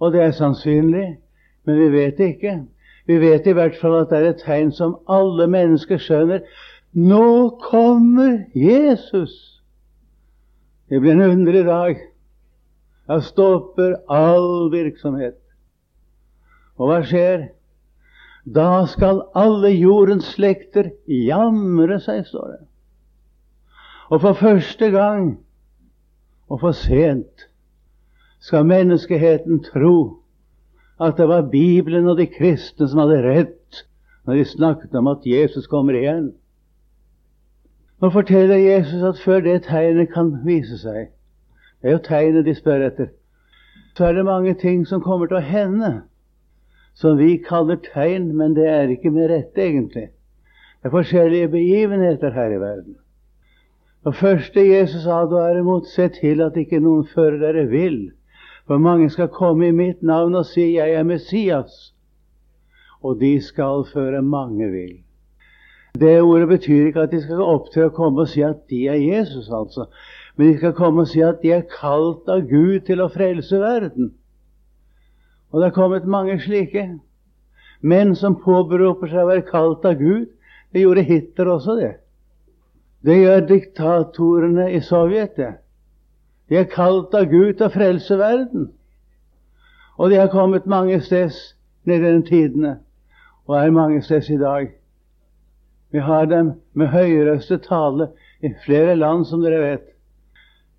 Og 0.00 0.16
det 0.16 0.24
er 0.24 0.32
sannsynlig, 0.32 1.18
men 1.64 1.84
vi 1.84 1.92
vet 1.92 2.16
det 2.16 2.36
ikke. 2.38 2.62
Vi 3.06 3.18
vet 3.20 3.46
i 3.46 3.52
hvert 3.52 3.76
fall 3.80 3.98
at 4.00 4.10
det 4.10 4.18
er 4.20 4.30
et 4.30 4.44
tegn 4.44 4.70
som 4.72 4.96
alle 5.10 5.46
mennesker 5.50 6.00
skjønner. 6.00 6.44
Nå 6.94 7.58
kommer 7.64 8.44
Jesus! 8.56 9.34
Det 10.88 11.00
blir 11.00 11.16
en 11.16 11.30
underlig 11.30 11.64
dag. 11.66 12.00
Da 13.08 13.20
stopper 13.20 13.96
all 14.08 14.70
virksomhet. 14.72 15.36
Og 16.80 16.88
hva 16.88 17.00
skjer? 17.04 17.48
Da 18.44 18.84
skal 18.88 19.22
alle 19.36 19.72
jordens 19.72 20.28
slekter 20.36 20.90
jamre 21.08 21.98
seg, 22.04 22.24
står 22.28 22.50
det. 22.52 22.62
Og 24.12 24.20
for 24.20 24.36
første 24.36 24.90
gang, 24.92 25.30
og 26.48 26.60
for 26.60 26.76
sent, 26.76 27.48
skal 28.44 28.66
menneskeheten 28.68 29.62
tro 29.64 30.23
at 31.00 31.16
det 31.16 31.28
var 31.28 31.50
Bibelen 31.50 32.08
og 32.08 32.18
de 32.18 32.26
kristne 32.26 32.88
som 32.88 33.02
hadde 33.02 33.22
rett 33.24 33.84
når 34.26 34.34
de 34.34 34.44
snakket 34.44 34.94
om 34.94 35.10
at 35.10 35.26
Jesus 35.26 35.66
kommer 35.66 35.96
igjen. 35.98 36.32
Nå 38.00 38.10
forteller 38.10 38.56
Jesus 38.56 39.02
at 39.02 39.20
før 39.24 39.40
det 39.40 39.62
tegnet 39.66 40.12
kan 40.12 40.32
vise 40.46 40.78
seg 40.78 41.10
Det 41.82 41.90
er 41.90 41.96
jo 41.98 42.02
tegnet 42.04 42.46
de 42.46 42.54
spør 42.56 42.86
etter. 42.86 43.08
Så 43.96 44.06
er 44.06 44.12
det 44.12 44.24
mange 44.24 44.54
ting 44.54 44.86
som 44.86 45.02
kommer 45.04 45.28
til 45.28 45.36
å 45.36 45.44
hende, 45.44 45.90
som 46.94 47.18
vi 47.18 47.36
kaller 47.36 47.76
tegn, 47.84 48.30
men 48.36 48.54
det 48.56 48.64
er 48.66 48.88
ikke 48.88 49.12
med 49.12 49.28
rette, 49.30 49.60
egentlig. 49.60 50.08
Det 50.80 50.88
er 50.88 50.94
forskjellige 50.94 51.50
begivenheter 51.52 52.32
her 52.32 52.54
i 52.56 52.60
verden. 52.60 52.96
Det 54.04 54.14
første 54.16 54.64
Jesus 54.64 55.04
sa 55.04 55.24
mot, 55.62 55.86
se 55.86 56.08
til 56.08 56.40
at 56.40 56.56
ikke 56.56 56.80
noen 56.80 57.06
fører 57.06 57.38
dere 57.40 57.66
vill. 57.68 58.12
For 58.66 58.78
mange 58.78 59.10
skal 59.10 59.28
komme 59.28 59.68
i 59.68 59.76
mitt 59.76 60.02
navn 60.02 60.34
og 60.34 60.46
si 60.46 60.60
'Jeg 60.60 60.90
er 60.94 61.04
Messias', 61.04 61.92
og 63.02 63.20
de 63.20 63.40
skal 63.40 63.84
føre 63.92 64.22
mange 64.22 64.70
vill. 64.70 65.04
Det 66.00 66.22
ordet 66.22 66.48
betyr 66.48 66.86
ikke 66.86 67.00
at 67.00 67.10
de 67.10 67.22
skal 67.22 67.40
opptre 67.40 67.84
og 67.84 67.92
komme 67.92 68.20
og 68.20 68.28
si 68.28 68.40
at 68.40 68.56
de 68.70 68.86
er 68.88 68.94
Jesus, 68.94 69.50
altså. 69.52 69.84
Men 70.36 70.48
de 70.48 70.56
skal 70.56 70.72
komme 70.72 71.00
og 71.00 71.08
si 71.08 71.20
at 71.20 71.42
de 71.42 71.52
er 71.52 71.68
kalt 71.80 72.28
av 72.28 72.40
Gud 72.50 72.80
til 72.80 73.00
å 73.00 73.08
frelse 73.08 73.60
verden. 73.60 74.14
Og 75.52 75.60
det 75.60 75.66
er 75.66 75.76
kommet 75.76 76.06
mange 76.06 76.40
slike. 76.40 76.88
Menn 77.82 78.16
som 78.18 78.40
påberoper 78.42 79.06
seg 79.06 79.22
å 79.22 79.28
være 79.28 79.46
kalt 79.46 79.84
av 79.84 80.00
Gud. 80.00 80.26
Det 80.72 80.82
gjorde 80.82 81.06
Hitler 81.06 81.52
også, 81.52 81.76
det. 81.78 81.92
Det 83.04 83.20
gjør 83.20 83.46
diktatorene 83.46 84.70
i 84.72 84.80
Sovjet, 84.82 85.36
det. 85.36 85.52
De 86.48 86.58
er 86.60 86.70
kalt 86.70 87.14
av 87.16 87.28
Gud 87.30 87.56
til 87.56 87.66
å 87.66 87.72
frelse 87.72 88.18
verden. 88.20 88.68
Og 89.98 90.10
de 90.10 90.18
har 90.20 90.32
kommet 90.32 90.66
mange 90.68 90.98
steds 91.04 91.38
ned 91.88 92.02
gjennom 92.02 92.24
tidene, 92.26 92.72
og 93.46 93.56
er 93.58 93.74
mange 93.74 94.02
steds 94.02 94.30
i 94.32 94.40
dag. 94.40 94.72
Vi 95.94 96.02
har 96.02 96.26
dem 96.26 96.54
med 96.74 96.90
høyrøstet 96.90 97.68
tale 97.68 98.08
i 98.42 98.50
flere 98.64 98.96
land, 98.98 99.26
som 99.28 99.44
dere 99.44 99.60
vet. 99.62 99.84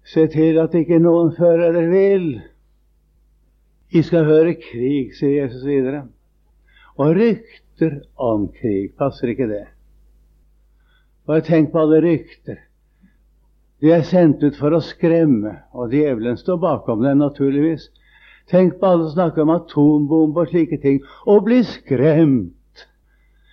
Se 0.05 0.27
til 0.29 0.59
at 0.61 0.75
ikke 0.75 0.99
noen 1.01 1.31
fører 1.37 1.71
dere 1.73 1.89
vil. 1.89 2.27
I 3.95 4.03
skal 4.03 4.27
høre 4.27 4.57
krig, 4.59 5.15
sier 5.15 5.45
Jesus 5.45 5.63
videre. 5.65 6.03
Og 6.99 7.15
rykter 7.15 8.01
om 8.19 8.49
krig. 8.59 8.91
Passer 8.99 9.31
ikke 9.31 9.47
det? 9.49 9.63
Bare 11.25 11.45
tenk 11.45 11.71
på 11.71 11.85
alle 11.85 12.01
rykter. 12.03 12.64
De 13.83 13.91
er 13.91 14.03
sendt 14.07 14.43
ut 14.43 14.55
for 14.57 14.75
å 14.75 14.81
skremme, 14.83 15.51
og 15.75 15.93
djevelen 15.93 16.37
står 16.39 16.59
bakom 16.63 17.03
dem, 17.03 17.19
naturligvis. 17.19 17.89
Tenk 18.51 18.77
på 18.79 18.91
alle 18.91 19.07
som 19.07 19.15
snakker 19.17 19.43
om 19.43 19.55
atombomber 19.55 20.45
og 20.45 20.53
slike 20.53 20.79
ting, 20.83 21.01
og 21.25 21.43
bli 21.47 21.61
skremt. 21.67 22.53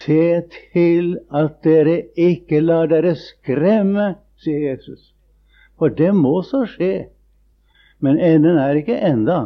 Se 0.03 0.43
til 0.73 1.17
at 1.31 1.61
dere 1.65 2.01
ikke 2.19 2.61
lar 2.63 2.91
dere 2.91 3.15
skremme, 3.19 4.13
sier 4.43 4.73
Jesus. 4.73 5.13
For 5.79 5.95
det 5.95 6.11
må 6.15 6.41
så 6.47 6.65
skje. 6.71 7.09
Men 8.03 8.19
enden 8.19 8.59
er 8.59 8.81
ikke 8.81 8.99
enda. 8.99 9.41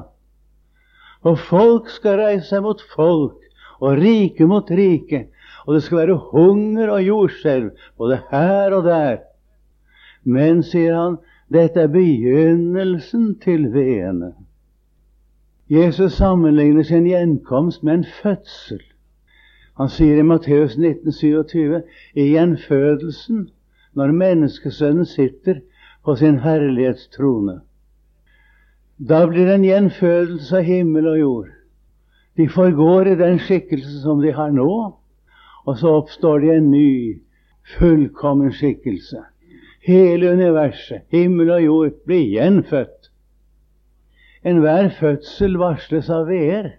Og 1.27 1.39
folk 1.49 1.91
skal 1.93 2.21
reise 2.23 2.49
seg 2.51 2.65
mot 2.65 2.81
folk, 2.95 3.41
og 3.81 4.01
rike 4.01 4.49
mot 4.49 4.69
rike. 4.73 5.27
Og 5.67 5.77
det 5.77 5.83
skal 5.85 6.03
være 6.05 6.19
hunger 6.33 6.93
og 6.95 7.05
jordskjelv 7.05 7.89
både 8.01 8.21
her 8.31 8.77
og 8.77 8.87
der. 8.89 9.19
Men, 10.27 10.63
sier 10.67 10.95
han, 10.95 11.17
dette 11.55 11.85
er 11.87 11.93
begynnelsen 11.93 13.37
til 13.43 13.69
veene. 13.71 14.33
Jesus 15.71 16.19
sammenligner 16.19 16.83
sin 16.87 17.07
gjenkomst 17.07 17.83
med 17.87 18.01
en 18.01 18.07
fødsel. 18.23 18.83
Han 19.79 19.91
sier 19.93 20.19
i 20.19 20.27
Matteus 20.27 20.75
1927 20.79 21.83
i 22.15 22.27
gjenfødelsen, 22.33 23.49
når 23.95 24.15
menneskesønnen 24.19 25.07
sitter 25.07 25.61
på 26.05 26.17
sin 26.17 26.39
herlighetstrone. 26.43 27.61
Da 28.99 29.27
blir 29.27 29.47
det 29.47 29.55
en 29.55 29.69
gjenfødelse 29.69 30.57
av 30.57 30.67
himmel 30.67 31.09
og 31.11 31.19
jord. 31.21 31.49
De 32.37 32.49
forgår 32.49 33.13
i 33.13 33.19
den 33.19 33.39
skikkelse 33.39 34.01
som 34.03 34.23
de 34.23 34.33
har 34.33 34.51
nå, 34.51 34.73
og 35.67 35.79
så 35.79 35.95
oppstår 36.01 36.39
det 36.45 36.57
en 36.57 36.71
ny, 36.71 37.23
fullkommen 37.77 38.53
skikkelse. 38.53 39.23
Hele 39.87 40.33
universet, 40.33 41.05
himmel 41.15 41.51
og 41.55 41.63
jord, 41.63 41.99
blir 42.07 42.25
gjenfødt. 42.33 43.11
Enhver 44.47 44.89
fødsel 44.99 45.55
varsles 45.63 46.09
av 46.11 46.27
veer. 46.27 46.73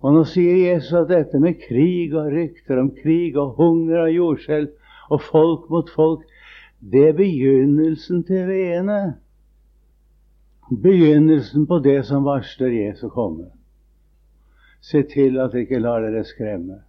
Og 0.00 0.14
nå 0.14 0.22
sier 0.28 0.56
Jesus 0.70 0.94
at 0.96 1.10
dette 1.10 1.40
med 1.40 1.58
krig 1.60 2.14
og 2.16 2.30
rykter 2.32 2.80
om 2.80 2.88
krig 2.96 3.36
og 3.40 3.56
hunger 3.60 4.06
og 4.06 4.14
jordskjelv 4.14 4.72
og 5.12 5.22
folk 5.28 5.68
mot 5.72 5.92
folk, 5.92 6.24
det 6.80 7.08
er 7.08 7.16
begynnelsen 7.16 8.22
til 8.28 8.46
veene. 8.48 9.00
Begynnelsen 10.70 11.66
på 11.68 11.78
det 11.84 11.98
som 12.08 12.24
varsler 12.24 12.72
Jesus 12.74 13.12
komme. 13.12 13.50
Se 14.80 15.02
til 15.02 15.36
at 15.40 15.52
dere 15.52 15.66
ikke 15.66 15.82
lar 15.82 16.04
dere 16.04 16.24
skremme. 16.24 16.80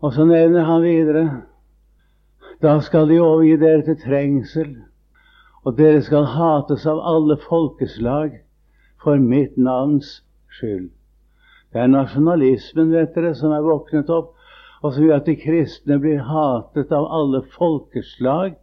Og 0.00 0.12
så 0.12 0.24
nevner 0.28 0.64
han 0.64 0.82
videre 0.84 1.26
da 2.62 2.80
skal 2.80 3.08
de 3.08 3.20
overgi 3.20 3.56
dere 3.60 3.82
til 3.84 3.98
trengsel, 4.00 4.76
og 5.64 5.76
dere 5.78 6.02
skal 6.02 6.28
hates 6.30 6.86
av 6.86 7.00
alle 7.04 7.36
folkeslag 7.42 8.38
for 9.02 9.20
mitt 9.20 9.56
navns 9.58 10.20
skyld. 10.58 10.88
Det 11.72 11.82
er 11.82 11.92
nasjonalismen 11.92 12.92
vet 12.94 13.12
dere, 13.14 13.34
som 13.36 13.52
er 13.52 13.66
våknet 13.66 14.10
opp, 14.12 14.32
og 14.82 14.94
som 14.94 15.04
gjør 15.04 15.20
at 15.20 15.28
de 15.28 15.36
kristne 15.40 15.98
blir 16.00 16.22
hatet 16.24 16.92
av 16.94 17.08
alle 17.12 17.42
folkeslag 17.56 18.54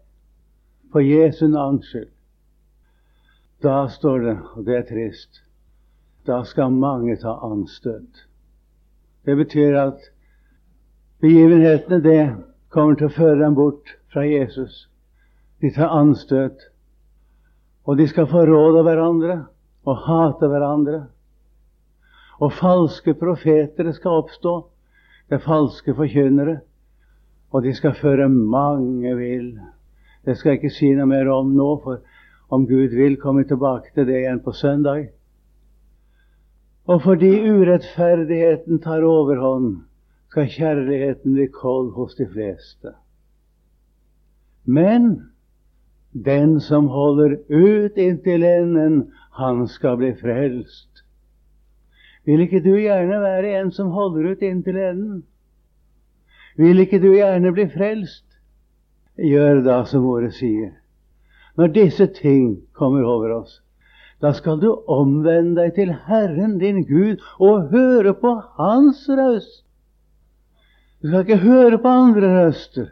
for 0.94 1.06
Jesu 1.06 1.46
navns 1.52 1.90
skyld. 1.92 2.10
Da 3.64 3.88
står 3.88 4.20
det, 4.20 4.38
og 4.56 4.66
det 4.66 4.76
er 4.76 4.88
trist, 4.88 5.44
da 6.28 6.42
skal 6.48 6.74
mange 6.76 7.16
ta 7.22 7.38
anstøt. 7.46 8.26
Det 9.24 9.38
betyr 9.40 9.78
at 9.80 10.10
begivenhetene, 11.24 12.02
det 12.04 12.18
kommer 12.74 12.98
til 12.98 13.10
å 13.10 13.16
føre 13.16 13.40
dem 13.40 13.56
bort 13.58 13.96
fra 14.14 14.26
Jesus. 14.26 14.88
De 15.62 15.72
tar 15.74 15.94
anstøt. 15.94 16.70
Og 17.88 18.00
de 18.00 18.08
skal 18.08 18.30
forråde 18.32 18.84
hverandre 18.86 19.38
og 19.88 20.06
hate 20.08 20.48
hverandre. 20.50 21.02
Og 22.42 22.54
falske 22.58 23.14
profeter 23.20 23.92
skal 23.96 24.24
oppstå. 24.24 24.56
Det 25.30 25.40
er 25.40 25.46
falske 25.46 25.96
forkynnere. 25.96 26.60
Og 27.54 27.64
de 27.64 27.74
skal 27.78 27.96
føre 28.00 28.30
mange 28.30 29.16
vill. 29.20 29.52
Det 30.26 30.38
skal 30.38 30.54
jeg 30.54 30.64
ikke 30.64 30.74
si 30.74 30.94
noe 30.96 31.10
mer 31.10 31.30
om 31.30 31.52
nå, 31.54 31.70
for 31.84 32.02
om 32.54 32.66
Gud 32.68 32.96
vil, 32.96 33.18
komme 33.22 33.44
tilbake 33.48 33.92
til 33.94 34.08
det 34.08 34.24
igjen 34.24 34.42
på 34.44 34.54
søndag. 34.56 35.08
Og 36.88 37.02
fordi 37.04 37.32
urettferdigheten 37.50 38.82
tar 38.84 39.06
overhånd, 39.08 39.84
skal 40.34 40.48
kjærligheten 40.50 41.36
bli 41.36 41.46
kold 41.54 41.92
hos 41.94 42.16
de 42.18 42.26
fleste. 42.26 42.96
Men 44.66 45.04
den 46.26 46.56
som 46.60 46.88
holder 46.90 47.36
ut 47.54 47.98
inntil 48.02 48.42
enden, 48.44 49.12
han 49.38 49.68
skal 49.70 50.00
bli 50.02 50.10
frelst. 50.18 51.04
Vil 52.26 52.42
ikke 52.42 52.64
du 52.66 52.72
gjerne 52.80 53.20
være 53.22 53.60
en 53.60 53.70
som 53.72 53.92
holder 53.94 54.32
ut 54.32 54.42
inntil 54.42 54.80
enden? 54.82 55.20
Vil 56.58 56.82
ikke 56.82 57.02
du 57.04 57.12
gjerne 57.14 57.52
bli 57.54 57.68
frelst? 57.70 58.26
Gjør 59.22 59.62
da 59.68 59.84
som 59.86 60.08
ordet 60.10 60.34
sier. 60.34 60.72
Når 61.62 61.76
disse 61.76 62.08
ting 62.10 62.64
kommer 62.74 63.06
over 63.06 63.36
oss, 63.44 63.60
da 64.18 64.34
skal 64.34 64.58
du 64.58 64.72
omvende 64.90 65.62
deg 65.62 65.76
til 65.78 65.94
Herren 66.08 66.58
din 66.58 66.82
Gud 66.90 67.22
og 67.38 67.70
høre 67.70 68.16
på 68.18 68.34
Hans 68.58 69.06
røst. 69.14 69.63
Du 71.04 71.10
skal 71.10 71.26
ikke 71.26 71.44
høre 71.44 71.78
på 71.84 71.88
andre 71.92 72.28
røster. 72.32 72.86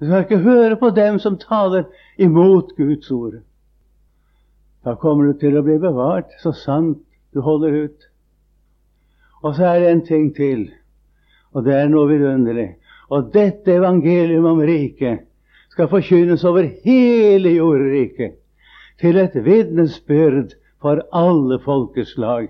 Du 0.00 0.06
skal 0.06 0.22
ikke 0.24 0.38
høre 0.38 0.76
på 0.80 0.88
dem 0.96 1.18
som 1.20 1.36
taler 1.36 1.84
imot 2.16 2.70
Guds 2.76 3.10
ord. 3.10 3.34
Da 4.84 4.94
kommer 4.96 5.28
du 5.28 5.34
til 5.38 5.58
å 5.58 5.62
bli 5.62 5.76
bevart, 5.78 6.32
så 6.40 6.54
sant 6.56 7.02
du 7.36 7.42
holder 7.44 7.76
ut. 7.84 8.06
Og 9.44 9.58
så 9.58 9.66
er 9.68 9.82
det 9.82 9.90
en 9.90 10.00
ting 10.06 10.30
til, 10.34 10.62
og 11.52 11.66
det 11.66 11.74
er 11.76 11.90
noe 11.92 12.08
vidunderlig. 12.08 12.70
Og 13.12 13.28
dette 13.34 13.76
evangelium 13.76 14.48
om 14.48 14.62
riket 14.64 15.26
skal 15.74 15.90
forkynnes 15.92 16.46
over 16.48 16.64
hele 16.86 17.52
jordriket, 17.58 18.38
til 19.00 19.20
et 19.20 19.36
vitnesbyrd 19.36 20.56
for 20.80 21.04
alle 21.12 21.60
folkeslag. 21.60 22.48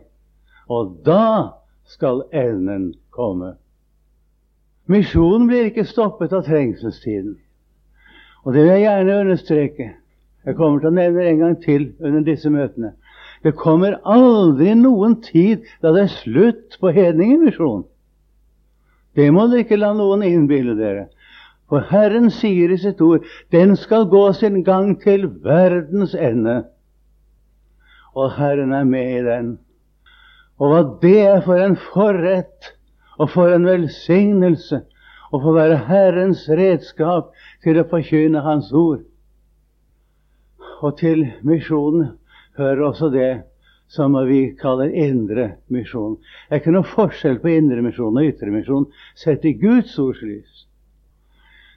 Og 0.70 0.94
da 1.02 1.58
skal 1.88 2.22
enden 2.30 2.92
komme. 3.10 3.56
Misjonen 4.92 5.46
blir 5.48 5.70
ikke 5.70 5.86
stoppet 5.88 6.34
av 6.36 6.44
trengselstiden. 6.46 7.36
Og 8.42 8.54
det 8.54 8.64
vil 8.64 8.72
jeg 8.74 8.84
gjerne 8.84 9.20
understreke. 9.22 9.88
Jeg 10.42 10.58
kommer 10.58 10.82
til 10.82 10.90
å 10.90 10.96
nevne 10.96 11.22
det 11.22 11.30
en 11.30 11.40
gang 11.40 11.54
til 11.62 11.86
under 12.02 12.24
disse 12.26 12.50
møtene. 12.50 12.92
Det 13.42 13.54
kommer 13.58 13.98
aldri 14.06 14.74
noen 14.78 15.16
tid 15.22 15.64
da 15.82 15.94
det 15.94 16.04
er 16.04 16.14
slutt 16.18 16.76
på 16.82 16.92
hedningemisjonen. 16.94 17.86
Det 19.16 19.28
må 19.34 19.46
dere 19.50 19.66
ikke 19.66 19.80
la 19.80 19.92
noen 19.96 20.24
innbille 20.24 20.74
dere. 20.78 21.08
For 21.68 21.84
Herren 21.88 22.30
sier 22.32 22.72
i 22.72 22.78
sitt 22.80 23.00
ord 23.04 23.24
den 23.54 23.74
skal 23.80 24.06
gå 24.12 24.24
sin 24.36 24.60
gang 24.66 24.94
til 25.00 25.28
verdens 25.44 26.14
ende. 26.14 26.62
Og 28.12 28.34
Herren 28.36 28.74
er 28.76 28.84
med 28.88 29.18
i 29.18 29.24
den. 29.24 29.52
Og 30.60 30.72
hva 30.72 30.82
det 31.02 31.18
er 31.24 31.40
for 31.44 31.60
en 31.60 31.78
forrett 31.92 32.74
og 33.18 33.30
for 33.32 33.52
en 33.52 33.66
velsignelse 33.68 34.82
å 35.32 35.40
få 35.40 35.54
være 35.56 35.84
Herrens 35.88 36.44
redskap 36.48 37.32
til 37.64 37.80
å 37.80 37.88
forkynne 37.88 38.44
Hans 38.44 38.72
ord. 38.72 39.04
Og 40.82 40.96
til 40.98 41.24
misjonen 41.46 42.16
hører 42.58 42.84
også 42.88 43.08
det 43.12 43.32
som 43.92 44.16
vi 44.26 44.54
kaller 44.56 44.92
indre 44.96 45.58
misjon. 45.72 46.16
Det 46.48 46.56
er 46.56 46.62
ikke 46.62 46.74
noe 46.74 46.88
forskjell 46.88 47.38
på 47.42 47.52
indre 47.52 47.84
misjon 47.84 48.16
og 48.16 48.28
ytremisjon 48.28 48.88
sett 49.20 49.44
i 49.44 49.54
Guds 49.60 49.98
ords 50.00 50.22
lys. 50.24 50.64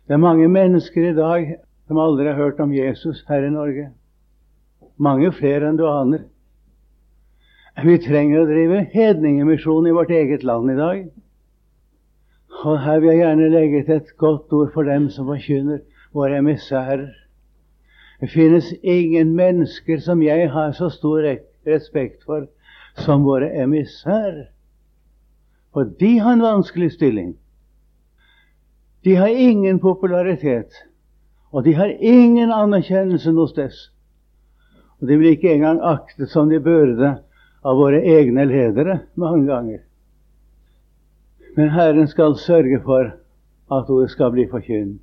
Det 0.07 0.15
er 0.15 0.21
mange 0.21 0.47
mennesker 0.51 1.09
i 1.09 1.17
dag 1.17 1.55
som 1.87 1.99
aldri 1.99 2.29
har 2.29 2.39
hørt 2.39 2.61
om 2.63 2.73
Jesus 2.73 3.23
her 3.27 3.43
i 3.43 3.51
Norge. 3.51 3.89
Mange 4.97 5.31
flere 5.35 5.69
enn 5.69 5.79
du 5.79 5.85
aner. 5.89 6.23
Vi 7.83 7.97
trenger 7.99 8.41
å 8.45 8.47
drive 8.47 8.85
hedningemisjon 8.93 9.89
i 9.89 9.95
vårt 9.95 10.13
eget 10.15 10.45
land 10.47 10.71
i 10.71 10.77
dag. 10.79 11.01
Og 12.63 12.79
her 12.81 12.99
vil 12.99 13.09
jeg 13.09 13.17
gjerne 13.17 13.49
legge 13.49 13.83
til 13.83 13.95
et 13.95 14.17
godt 14.17 14.53
ord 14.53 14.71
for 14.73 14.87
dem 14.87 15.09
som 15.09 15.27
forkynner 15.27 15.83
våre 16.13 16.37
emissærer. 16.37 17.07
Det 18.21 18.29
finnes 18.31 18.71
ingen 18.83 19.35
mennesker 19.35 19.99
som 19.99 20.23
jeg 20.23 20.51
har 20.51 20.71
så 20.71 20.89
stor 20.89 21.25
respekt 21.67 22.23
for 22.25 22.47
som 23.03 23.25
våre 23.25 23.51
emissærer. 23.63 24.45
For 25.73 25.83
de 25.99 26.19
har 26.19 26.33
en 26.33 26.41
vanskelig 26.41 26.91
stilling. 26.91 27.35
De 29.03 29.15
har 29.15 29.27
ingen 29.27 29.79
popularitet, 29.79 30.71
og 31.51 31.65
de 31.65 31.73
har 31.75 31.91
ingen 31.99 32.51
anerkjennelse 32.51 33.31
noe 33.35 33.51
sted. 33.51 33.75
Og 35.01 35.09
de 35.09 35.17
blir 35.19 35.35
ikke 35.35 35.53
engang 35.53 35.83
aktet 35.83 36.31
som 36.31 36.49
de 36.49 36.61
burde 36.63 37.11
av 37.65 37.77
våre 37.77 37.99
egne 38.01 38.47
ledere 38.49 39.01
mange 39.19 39.45
ganger. 39.51 39.84
Men 41.55 41.69
Herren 41.69 42.07
skal 42.07 42.35
sørge 42.35 42.81
for 42.83 43.11
at 43.71 43.89
ordet 43.89 44.09
skal 44.11 44.31
bli 44.31 44.47
forkynt. 44.51 45.01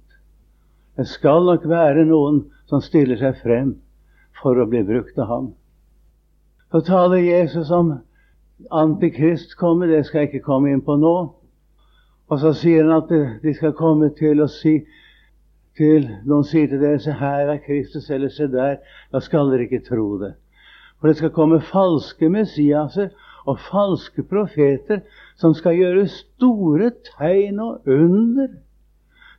Det 0.96 1.06
skal 1.08 1.46
nok 1.48 1.64
være 1.68 2.04
noen 2.04 2.42
som 2.68 2.82
stiller 2.84 3.16
seg 3.16 3.38
frem 3.40 3.74
for 4.42 4.60
å 4.60 4.66
bli 4.68 4.82
brukt 4.84 5.18
av 5.18 5.30
ham. 5.30 5.46
Så 6.72 6.82
taler 6.84 7.24
Jesus 7.24 7.70
om 7.72 7.94
Antikrist 8.70 9.56
kommer, 9.58 9.88
det 9.88 10.04
skal 10.06 10.22
jeg 10.22 10.28
ikke 10.30 10.46
komme 10.46 10.70
inn 10.72 10.84
på 10.84 10.96
nå. 11.00 11.16
Og 12.28 12.40
så 12.40 12.52
sier 12.56 12.84
han 12.84 13.00
at 13.00 13.10
de 13.42 13.54
skal 13.56 13.74
komme 13.76 14.12
til 14.16 14.44
å 14.44 14.48
si 14.48 14.82
til 15.76 16.04
Noen 16.28 16.44
sier 16.44 16.68
til 16.68 16.82
dere 16.82 17.00
se 17.00 17.14
her 17.16 17.48
er 17.48 17.60
Kristus, 17.64 18.10
eller 18.12 18.28
se 18.28 18.44
der. 18.52 18.76
Da 19.12 19.20
skal 19.24 19.48
dere 19.48 19.64
ikke 19.64 19.86
tro 19.86 20.18
det. 20.20 20.34
For 21.00 21.08
det 21.08 21.16
skal 21.16 21.32
komme 21.32 21.62
falske 21.64 22.28
Messiaser 22.28 23.08
og 23.48 23.60
falske 23.70 24.22
profeter 24.28 25.00
som 25.40 25.54
skal 25.54 25.78
gjøre 25.78 26.06
store 26.10 26.90
tegn 27.08 27.60
og 27.62 27.88
under, 27.88 28.48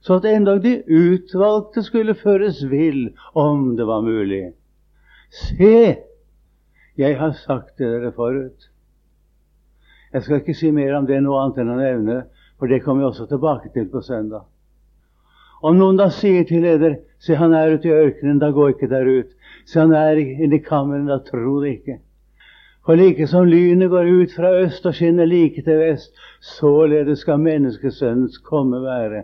så 0.04 0.20
at 0.20 0.28
endog 0.28 0.64
de 0.64 0.82
utvalgte 0.88 1.84
skulle 1.84 2.16
føres 2.20 2.64
vill, 2.70 3.14
om 3.34 3.76
det 3.78 3.88
var 3.88 4.04
mulig. 4.04 4.52
Se, 5.32 5.98
jeg 6.98 7.18
har 7.20 7.34
sagt 7.40 7.78
det 7.80 7.90
dere 7.90 8.12
forut. 8.14 8.70
Jeg 10.14 10.24
skal 10.24 10.42
ikke 10.42 10.58
si 10.58 10.70
mer 10.72 10.94
om 10.98 11.08
det 11.10 11.24
noe 11.24 11.40
annet 11.42 11.64
enn 11.64 11.74
å 11.74 11.80
nevne 11.80 12.18
for 12.64 12.68
det 12.68 12.80
kommer 12.80 13.02
vi 13.02 13.08
også 13.10 13.26
tilbake 13.28 13.70
til 13.74 13.90
på 13.92 14.00
søndag. 14.02 14.46
Om 15.64 15.76
noen 15.76 15.98
da 16.00 16.06
sier 16.16 16.46
til 16.48 16.62
leder, 16.64 17.02
Se, 17.20 17.36
han 17.36 17.54
er 17.56 17.74
ute 17.76 17.88
i 17.88 17.92
ørkenen, 17.92 18.40
da 18.40 18.50
gå 18.52 18.70
ikke 18.72 18.88
der 18.92 19.08
ut. 19.08 19.30
Se, 19.66 19.80
han 19.80 19.92
er 19.96 20.20
inne 20.20 20.58
i 20.58 20.64
kammeren, 20.64 21.06
da 21.08 21.22
tro 21.24 21.62
det 21.64 21.74
ikke. 21.78 21.98
For 22.86 22.96
like 22.96 23.28
som 23.28 23.46
lynet 23.48 23.90
går 23.90 24.10
ut 24.12 24.34
fra 24.36 24.50
øst 24.60 24.86
og 24.86 24.96
skinner 24.96 25.26
like 25.26 25.62
til 25.64 25.78
vest, 25.80 26.12
således 26.42 27.20
skal 27.20 27.40
menneskesønnens 27.40 28.38
komme 28.38 28.82
være. 28.84 29.24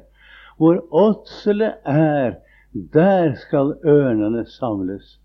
Hvor 0.58 0.80
åtselet 0.92 1.74
er, 1.86 2.34
der 2.94 3.36
skal 3.36 3.74
ørnene 3.86 4.46
samles. 4.46 5.20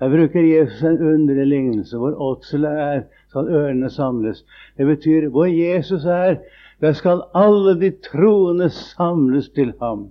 Der 0.00 0.08
bruker 0.10 0.40
Jesus 0.40 0.82
en 0.82 0.98
underlig 1.14 1.46
lignelse. 1.46 1.96
Hvor 1.96 2.14
åtselet 2.30 2.70
er, 2.70 3.02
skal 3.28 3.48
ørnene 3.48 3.90
samles. 3.90 4.44
Det 4.78 4.86
betyr 4.86 5.28
hvor 5.28 5.44
Jesus 5.44 6.04
er, 6.04 6.36
der 6.80 6.92
skal 6.92 7.22
alle 7.34 7.80
de 7.80 7.92
troende 8.10 8.68
samles 8.70 9.48
til 9.48 9.72
ham. 9.82 10.10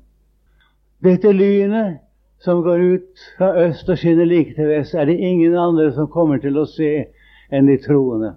Dette 1.04 1.32
lynet 1.32 1.98
som 2.40 2.64
går 2.64 2.94
ut 2.94 3.28
fra 3.38 3.52
øst 3.66 3.90
og 3.90 3.98
skinner 3.98 4.26
like 4.26 4.54
til 4.56 4.68
vest, 4.68 4.94
er 4.94 5.06
det 5.06 5.20
ingen 5.20 5.56
andre 5.56 5.92
som 5.92 6.08
kommer 6.08 6.38
til 6.38 6.58
å 6.58 6.66
se 6.66 7.06
enn 7.54 7.70
de 7.70 7.78
troende. 7.78 8.34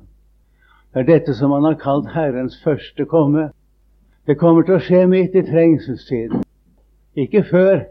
Det 0.92 1.02
er 1.02 1.08
dette 1.08 1.34
som 1.34 1.52
han 1.52 1.64
har 1.64 1.78
kalt 1.80 2.08
Herrens 2.12 2.56
første 2.64 3.04
komme. 3.08 3.50
Det 4.26 4.38
kommer 4.40 4.64
til 4.66 4.76
å 4.76 4.82
skje 4.84 5.02
midt 5.08 5.36
i 5.36 5.44
trengselstiden. 5.46 6.44
Ikke 7.16 7.42
før, 7.48 7.86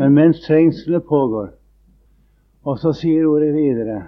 men 0.00 0.14
mens 0.16 0.40
trengselet 0.46 1.04
pågår. 1.08 1.50
Og 2.64 2.78
så 2.80 2.92
sier 2.96 3.26
ordet 3.26 3.54
videre 3.54 4.06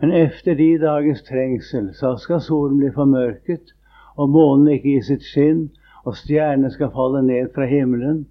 Men 0.00 0.12
efter 0.16 0.54
de 0.54 0.78
dagers 0.80 1.22
trengsel 1.22 1.90
så 1.94 2.14
skal 2.16 2.40
solen 2.40 2.78
bli 2.80 2.88
formørket, 2.94 3.74
og 4.16 4.30
månen 4.32 4.70
ikke 4.72 4.88
gi 4.88 5.02
sitt 5.04 5.26
skinn, 5.28 5.66
og 6.08 6.16
stjernene 6.16 6.70
skal 6.72 6.88
falle 6.94 7.20
ned 7.22 7.50
fra 7.54 7.66
himmelen, 7.68 8.22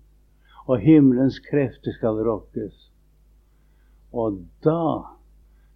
og 0.66 0.82
himmelens 0.82 1.38
krefter 1.46 1.94
skal 1.94 2.18
rokkes. 2.26 2.74
Og 4.14 4.42
da 4.66 5.19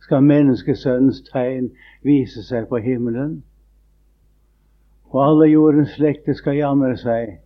skal 0.03 0.25
menneskesønnens 0.27 1.21
tegn 1.31 1.69
vise 2.03 2.43
seg 2.43 2.67
på 2.71 2.81
himmelen. 2.83 3.39
Og 5.13 5.21
alle 5.23 5.47
jordens 5.51 5.93
slekter 5.95 6.35
skal 6.35 6.57
jamre 6.59 6.97
seg, 6.99 7.37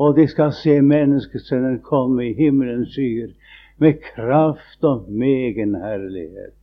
og 0.00 0.16
de 0.16 0.26
skal 0.26 0.52
se 0.56 0.80
menneskesønnen 0.82 1.78
komme 1.86 2.26
i 2.26 2.34
himmelens 2.34 2.94
skyer 2.96 3.30
med 3.78 4.00
kraft 4.14 4.84
og 4.84 5.06
megen 5.10 5.74
herlighet. 5.78 6.54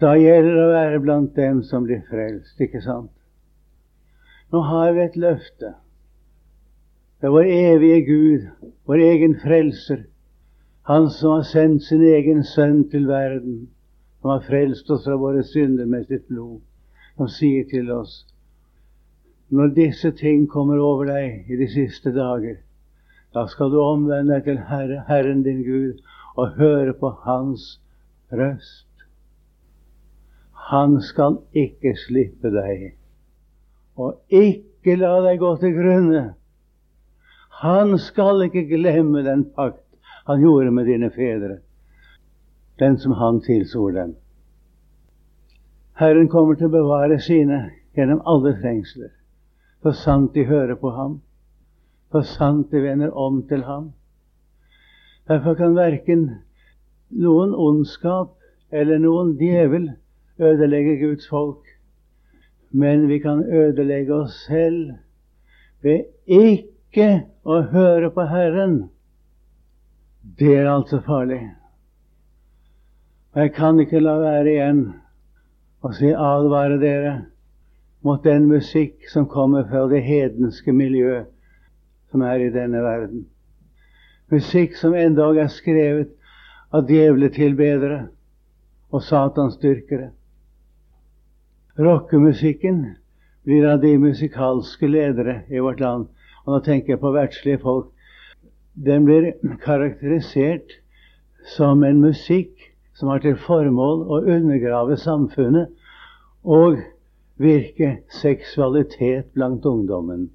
Da 0.00 0.14
gjelder 0.16 0.54
det 0.56 0.64
å 0.64 0.72
være 0.72 1.00
blant 1.04 1.34
dem 1.36 1.60
som 1.66 1.84
blir 1.84 2.00
frelst, 2.08 2.56
ikke 2.60 2.80
sant? 2.84 3.12
Nå 4.50 4.62
har 4.64 4.94
vi 4.96 5.02
et 5.04 5.18
løfte. 5.20 5.74
Det 7.20 7.28
er 7.28 7.34
vår 7.34 7.50
evige 7.52 7.98
Gud, 8.06 8.46
vår 8.88 9.04
egen 9.10 9.36
frelser, 9.42 10.06
Han 10.88 11.10
som 11.12 11.36
har 11.36 11.44
sendt 11.46 11.84
sin 11.84 12.00
egen 12.02 12.40
sønn 12.42 12.86
til 12.90 13.04
verden, 13.06 13.68
som 14.20 14.30
har 14.30 14.44
frelst 14.46 14.90
oss 14.90 15.04
fra 15.04 15.16
våre 15.16 15.42
synder 15.46 15.88
med 15.88 16.06
sitt 16.06 16.28
blod, 16.28 16.60
som 17.16 17.28
sier 17.28 17.64
til 17.70 17.90
oss 17.92 18.20
når 19.50 19.72
disse 19.74 20.10
ting 20.14 20.46
kommer 20.50 20.78
over 20.78 21.08
deg 21.10 21.50
i 21.50 21.56
de 21.58 21.66
siste 21.70 22.12
dager, 22.14 22.60
da 23.34 23.46
skal 23.50 23.72
du 23.72 23.80
omvende 23.82 24.36
deg 24.36 24.46
til 24.46 24.60
Herre, 24.68 25.02
Herren 25.08 25.42
din 25.46 25.64
Gud 25.66 25.98
og 26.38 26.54
høre 26.58 26.94
på 26.94 27.10
Hans 27.24 27.80
røst. 28.30 28.86
Han 30.70 31.00
skal 31.02 31.40
ikke 31.50 31.96
slippe 31.98 32.52
deg, 32.54 32.92
og 33.98 34.20
ikke 34.30 34.94
la 35.00 35.16
deg 35.26 35.40
gå 35.42 35.50
til 35.62 35.74
grunne. 35.74 36.24
Han 37.60 37.96
skal 37.98 38.46
ikke 38.46 38.68
glemme 38.70 39.24
den 39.26 39.48
pakt 39.56 39.82
han 40.28 40.44
gjorde 40.44 40.70
med 40.70 40.86
dine 40.86 41.10
fedre, 41.10 41.58
den 42.80 42.98
som 42.98 43.12
han 43.12 43.40
tilsor 43.44 43.92
dem. 43.92 44.16
Herren 46.00 46.28
kommer 46.32 46.56
til 46.56 46.70
å 46.70 46.76
bevare 46.80 47.20
sine 47.20 47.62
gjennom 47.96 48.22
alle 48.24 48.56
trengsler 48.60 49.12
så 49.82 49.92
sant 49.92 50.34
de 50.34 50.44
hører 50.44 50.76
på 50.76 50.92
ham, 50.92 51.20
så 52.12 52.22
sant 52.26 52.70
de 52.72 52.82
vender 52.84 53.14
om 53.16 53.42
til 53.48 53.64
ham. 53.64 53.92
Derfor 55.28 55.54
kan 55.54 55.76
verken 55.76 56.26
noen 57.10 57.54
ondskap 57.54 58.34
eller 58.70 59.00
noen 59.00 59.36
djevel 59.40 59.92
ødelegge 60.38 60.98
Guds 61.00 61.28
folk. 61.28 61.64
Men 62.70 63.08
vi 63.08 63.18
kan 63.18 63.42
ødelegge 63.44 64.14
oss 64.14 64.36
selv 64.46 64.92
ved 65.82 66.04
ikke 66.26 67.08
å 67.42 67.62
høre 67.72 68.10
på 68.14 68.26
Herren. 68.30 68.76
Det 70.38 70.52
er 70.58 70.68
altså 70.70 71.00
farlig. 71.06 71.40
Og 73.30 73.42
jeg 73.42 73.52
kan 73.54 73.78
ikke 73.78 74.00
la 74.02 74.16
være 74.18 74.50
igjen 74.50 74.80
å 75.86 75.90
si 75.94 76.08
advare 76.10 76.80
dere 76.82 77.12
mot 78.02 78.24
den 78.24 78.48
musikk 78.50 79.06
som 79.12 79.28
kommer 79.30 79.68
fra 79.70 79.84
det 79.90 80.00
hedenske 80.02 80.72
miljø 80.74 81.20
som 82.10 82.24
er 82.26 82.42
i 82.42 82.48
denne 82.50 82.80
verden. 82.82 83.28
Musikk 84.34 84.74
som 84.78 84.96
endog 84.98 85.38
er 85.38 85.50
skrevet 85.52 86.10
av 86.74 86.90
djevletilbedere 86.90 88.00
og 88.90 89.04
satansdyrkere. 89.06 90.10
Rockemusikken 91.78 92.82
blir 93.46 93.68
av 93.70 93.78
de 93.84 93.94
musikalske 93.98 94.90
ledere 94.90 95.44
i 95.50 95.62
vårt 95.62 95.80
land, 95.80 96.08
og 96.44 96.56
nå 96.56 96.60
tenker 96.66 96.96
jeg 96.96 97.02
på 97.02 97.14
verdslige 97.14 97.62
folk, 97.62 97.92
den 98.74 99.06
blir 99.06 99.32
karakterisert 99.62 100.80
som 101.54 101.86
en 101.86 102.02
musikk 102.02 102.69
som 103.00 103.08
har 103.08 103.22
til 103.24 103.38
formål 103.40 104.02
å 104.12 104.18
undergrave 104.28 104.98
samfunnet 105.00 105.70
og 106.44 106.82
virke 107.40 107.94
seksualitet 108.12 109.30
blant 109.32 109.64
ungdommen. 109.64 110.26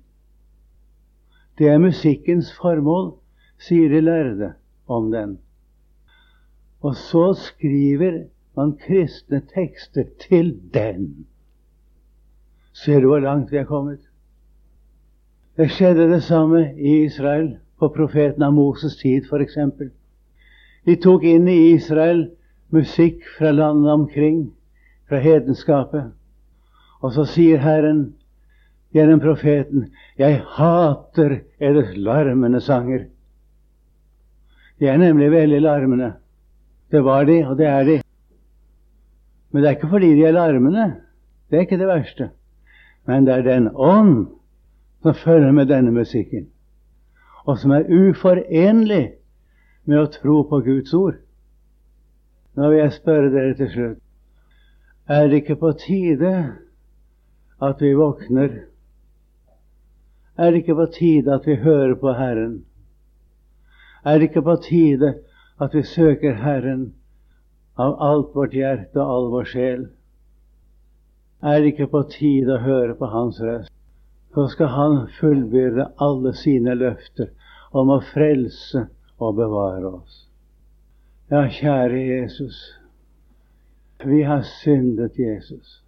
Det 1.61 1.69
er 1.69 1.77
musikkens 1.79 2.49
formål, 2.57 3.11
sier 3.61 3.93
de 3.93 4.01
lærde 4.01 4.49
om 4.89 5.11
den. 5.13 5.35
Og 6.81 6.97
så 6.97 7.27
skriver 7.37 8.23
man 8.57 8.73
kristne 8.81 9.43
tekster 9.53 10.09
til 10.25 10.55
den. 10.73 11.27
Ser 12.73 13.01
du 13.01 13.11
hvor 13.11 13.21
langt 13.21 13.53
vi 13.53 13.61
er 13.61 13.69
kommet? 13.69 14.01
Det 15.55 15.69
skjedde 15.71 16.09
det 16.09 16.23
samme 16.25 16.63
i 16.73 17.03
Israel 17.05 17.53
på 17.79 17.91
profeten 17.93 18.43
av 18.43 18.57
Moses' 18.57 18.97
tid, 18.99 19.29
f.eks. 19.29 19.61
De 20.85 20.97
tok 21.01 21.23
inn 21.29 21.47
i 21.47 21.75
Israel 21.75 22.25
musikk 22.73 23.23
fra 23.37 23.51
landet 23.51 23.91
omkring, 23.91 24.53
fra 25.09 25.19
hedenskapet. 25.19 26.11
Og 27.01 27.13
så 27.13 27.25
sier 27.29 27.61
Herren 27.61 28.15
gjennom 28.95 29.19
profeten 29.19 29.89
Jeg 30.17 30.41
hater 30.55 31.41
eders 31.59 31.93
larmende 31.97 32.61
sanger. 32.61 33.05
De 34.79 34.87
er 34.87 34.97
nemlig 34.97 35.31
veldig 35.31 35.61
larmende. 35.61 36.13
Det 36.91 37.03
var 37.03 37.25
de, 37.25 37.41
og 37.47 37.57
det 37.57 37.67
er 37.67 37.83
de. 37.83 37.99
Men 39.51 39.61
det 39.61 39.69
er 39.69 39.75
ikke 39.77 39.89
fordi 39.89 40.13
de 40.15 40.25
er 40.25 40.31
larmende. 40.31 40.95
Det 41.49 41.57
er 41.57 41.67
ikke 41.67 41.79
det 41.79 41.87
verste. 41.87 42.29
Men 43.05 43.25
det 43.25 43.33
er 43.33 43.41
den 43.41 43.69
ånd 43.75 44.27
som 45.01 45.13
følger 45.13 45.51
med 45.51 45.65
denne 45.69 45.91
musikken, 45.91 46.47
og 47.45 47.59
som 47.59 47.71
er 47.71 47.85
uforenlig 47.85 49.11
med 49.85 49.99
å 50.01 50.09
tro 50.09 50.39
på 50.49 50.59
Guds 50.65 50.93
ord. 50.97 51.19
Nå 52.55 52.69
vil 52.71 52.79
jeg 52.79 52.93
spørre 52.95 53.31
dere 53.33 53.55
til 53.59 53.71
slutt 53.71 54.01
Er 55.11 55.27
det 55.27 55.41
ikke 55.43 55.57
på 55.59 55.71
tide 55.79 56.31
at 57.61 57.81
vi 57.81 57.93
våkner? 57.95 58.49
Er 60.37 60.51
det 60.51 60.63
ikke 60.63 60.75
på 60.75 60.85
tide 60.91 61.33
at 61.33 61.47
vi 61.47 61.55
hører 61.55 61.95
på 61.95 62.13
Herren? 62.13 62.65
Er 64.05 64.17
det 64.17 64.29
ikke 64.29 64.41
på 64.41 64.55
tide 64.63 65.13
at 65.61 65.75
vi 65.75 65.83
søker 65.83 66.33
Herren 66.33 66.93
av 67.77 67.95
alt 67.99 68.35
vårt 68.35 68.55
hjerte 68.55 68.99
og 68.99 69.13
all 69.15 69.31
vår 69.31 69.47
sjel? 69.51 69.87
Er 71.43 71.61
det 71.61 71.73
ikke 71.73 71.87
på 71.91 72.03
tide 72.11 72.55
å 72.55 72.63
høre 72.63 72.95
på 72.99 73.09
Hans 73.11 73.39
røst? 73.43 73.71
Så 74.35 74.47
skal 74.51 74.67
Han 74.67 74.95
fullbyrde 75.19 75.89
alle 76.01 76.33
sine 76.35 76.75
løfter 76.75 77.31
om 77.71 77.91
å 77.91 78.01
frelse 78.13 78.87
og 79.19 79.35
bevare 79.35 79.91
oss. 79.91 80.24
Ja, 81.31 81.47
kjære 81.49 81.99
Jesus, 82.05 82.79
vi 84.05 84.21
har 84.21 84.41
syndet, 84.41 85.19
Jesus. 85.19 85.83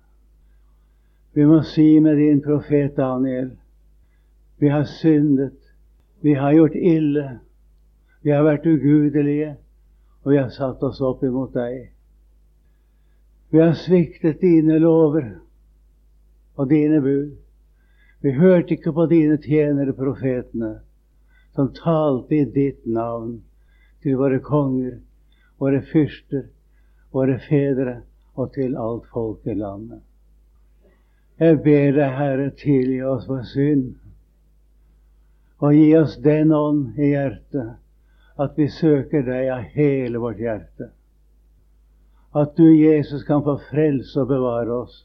Vi 1.34 1.45
må 1.45 1.62
si 1.62 2.00
med 2.00 2.17
din 2.17 2.41
profet 2.41 2.97
Daniel 2.97 3.52
vi 4.58 4.67
har 4.67 4.84
syndet, 4.84 5.54
vi 6.21 6.34
har 6.34 6.54
gjort 6.54 6.76
ille, 6.76 7.39
vi 8.21 8.32
har 8.34 8.41
vært 8.43 8.65
ugudelige, 8.65 9.56
og 10.23 10.32
vi 10.32 10.38
har 10.38 10.50
satt 10.50 10.82
oss 10.84 11.02
opp 11.06 11.21
imot 11.23 11.54
deg. 11.54 11.91
Vi 13.54 13.62
har 13.62 13.78
sviktet 13.78 14.41
dine 14.41 14.80
lover 14.82 15.36
og 16.58 16.69
dine 16.69 17.02
bud. 17.02 17.36
Vi 18.26 18.34
hørte 18.34 18.73
ikke 18.73 18.91
på 18.91 19.06
dine 19.06 19.38
tjenere, 19.38 19.93
profetene, 19.93 20.80
som 21.54 21.69
talte 21.78 22.41
i 22.41 22.47
ditt 22.50 22.89
navn 22.89 23.43
til 24.02 24.17
våre 24.17 24.41
konger, 24.41 24.97
våre 25.57 25.81
fyrster, 25.81 26.47
våre 27.11 27.39
fedre 27.47 28.01
og 28.37 28.53
til 28.53 28.77
alt 28.77 29.07
folk 29.13 29.47
i 29.47 29.55
landet. 29.57 30.03
Jeg 31.37 31.59
ber 31.61 31.91
deg, 31.93 32.13
Herre, 32.17 32.49
tilgi 32.57 33.01
oss 33.05 33.27
vår 33.29 33.43
synd. 33.51 33.89
Og 35.61 35.73
gi 35.73 35.89
oss 35.97 36.17
den 36.21 36.53
ånd 36.53 36.97
i 36.97 37.11
hjertet 37.13 37.75
at 38.37 38.57
vi 38.57 38.67
søker 38.69 39.25
deg 39.25 39.49
av 39.53 39.69
hele 39.73 40.21
vårt 40.21 40.41
hjerte. 40.41 40.91
At 42.37 42.57
du, 42.57 42.67
Jesus, 42.69 43.23
kan 43.25 43.41
få 43.45 43.57
frelse 43.69 44.21
og 44.21 44.29
bevare 44.29 44.81
oss, 44.83 44.99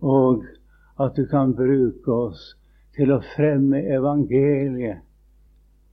og 0.00 0.44
at 1.00 1.16
du 1.16 1.24
kan 1.30 1.54
bruke 1.56 2.12
oss 2.12 2.50
til 2.96 3.14
å 3.14 3.22
fremme 3.32 3.80
evangeliet 3.96 5.00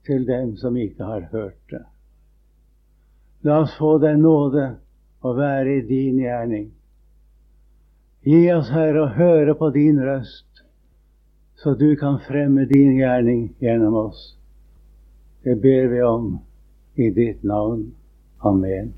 til 0.07 0.25
dem 0.27 0.55
som 0.59 0.75
ikke 0.79 1.07
har 1.07 1.29
hørt 1.31 1.61
det. 1.71 1.85
La 3.41 3.61
oss 3.61 3.75
få 3.77 3.97
den 3.97 4.21
nåde 4.21 4.65
å 5.23 5.33
være 5.35 5.77
i 5.77 5.85
din 5.87 6.19
gjerning. 6.19 6.67
Gi 8.27 8.41
oss, 8.51 8.71
Herre, 8.73 9.05
å 9.05 9.13
høre 9.15 9.55
på 9.55 9.69
din 9.75 10.01
røst, 10.03 10.63
så 11.59 11.73
du 11.79 11.93
kan 11.99 12.19
fremme 12.27 12.65
din 12.67 12.97
gjerning 12.99 13.45
gjennom 13.63 13.95
oss. 14.07 14.33
Det 15.43 15.55
ber 15.63 15.87
vi 15.91 16.01
om 16.03 16.33
i 16.99 17.09
ditt 17.15 17.43
navn. 17.47 17.93
Amen. 18.43 18.91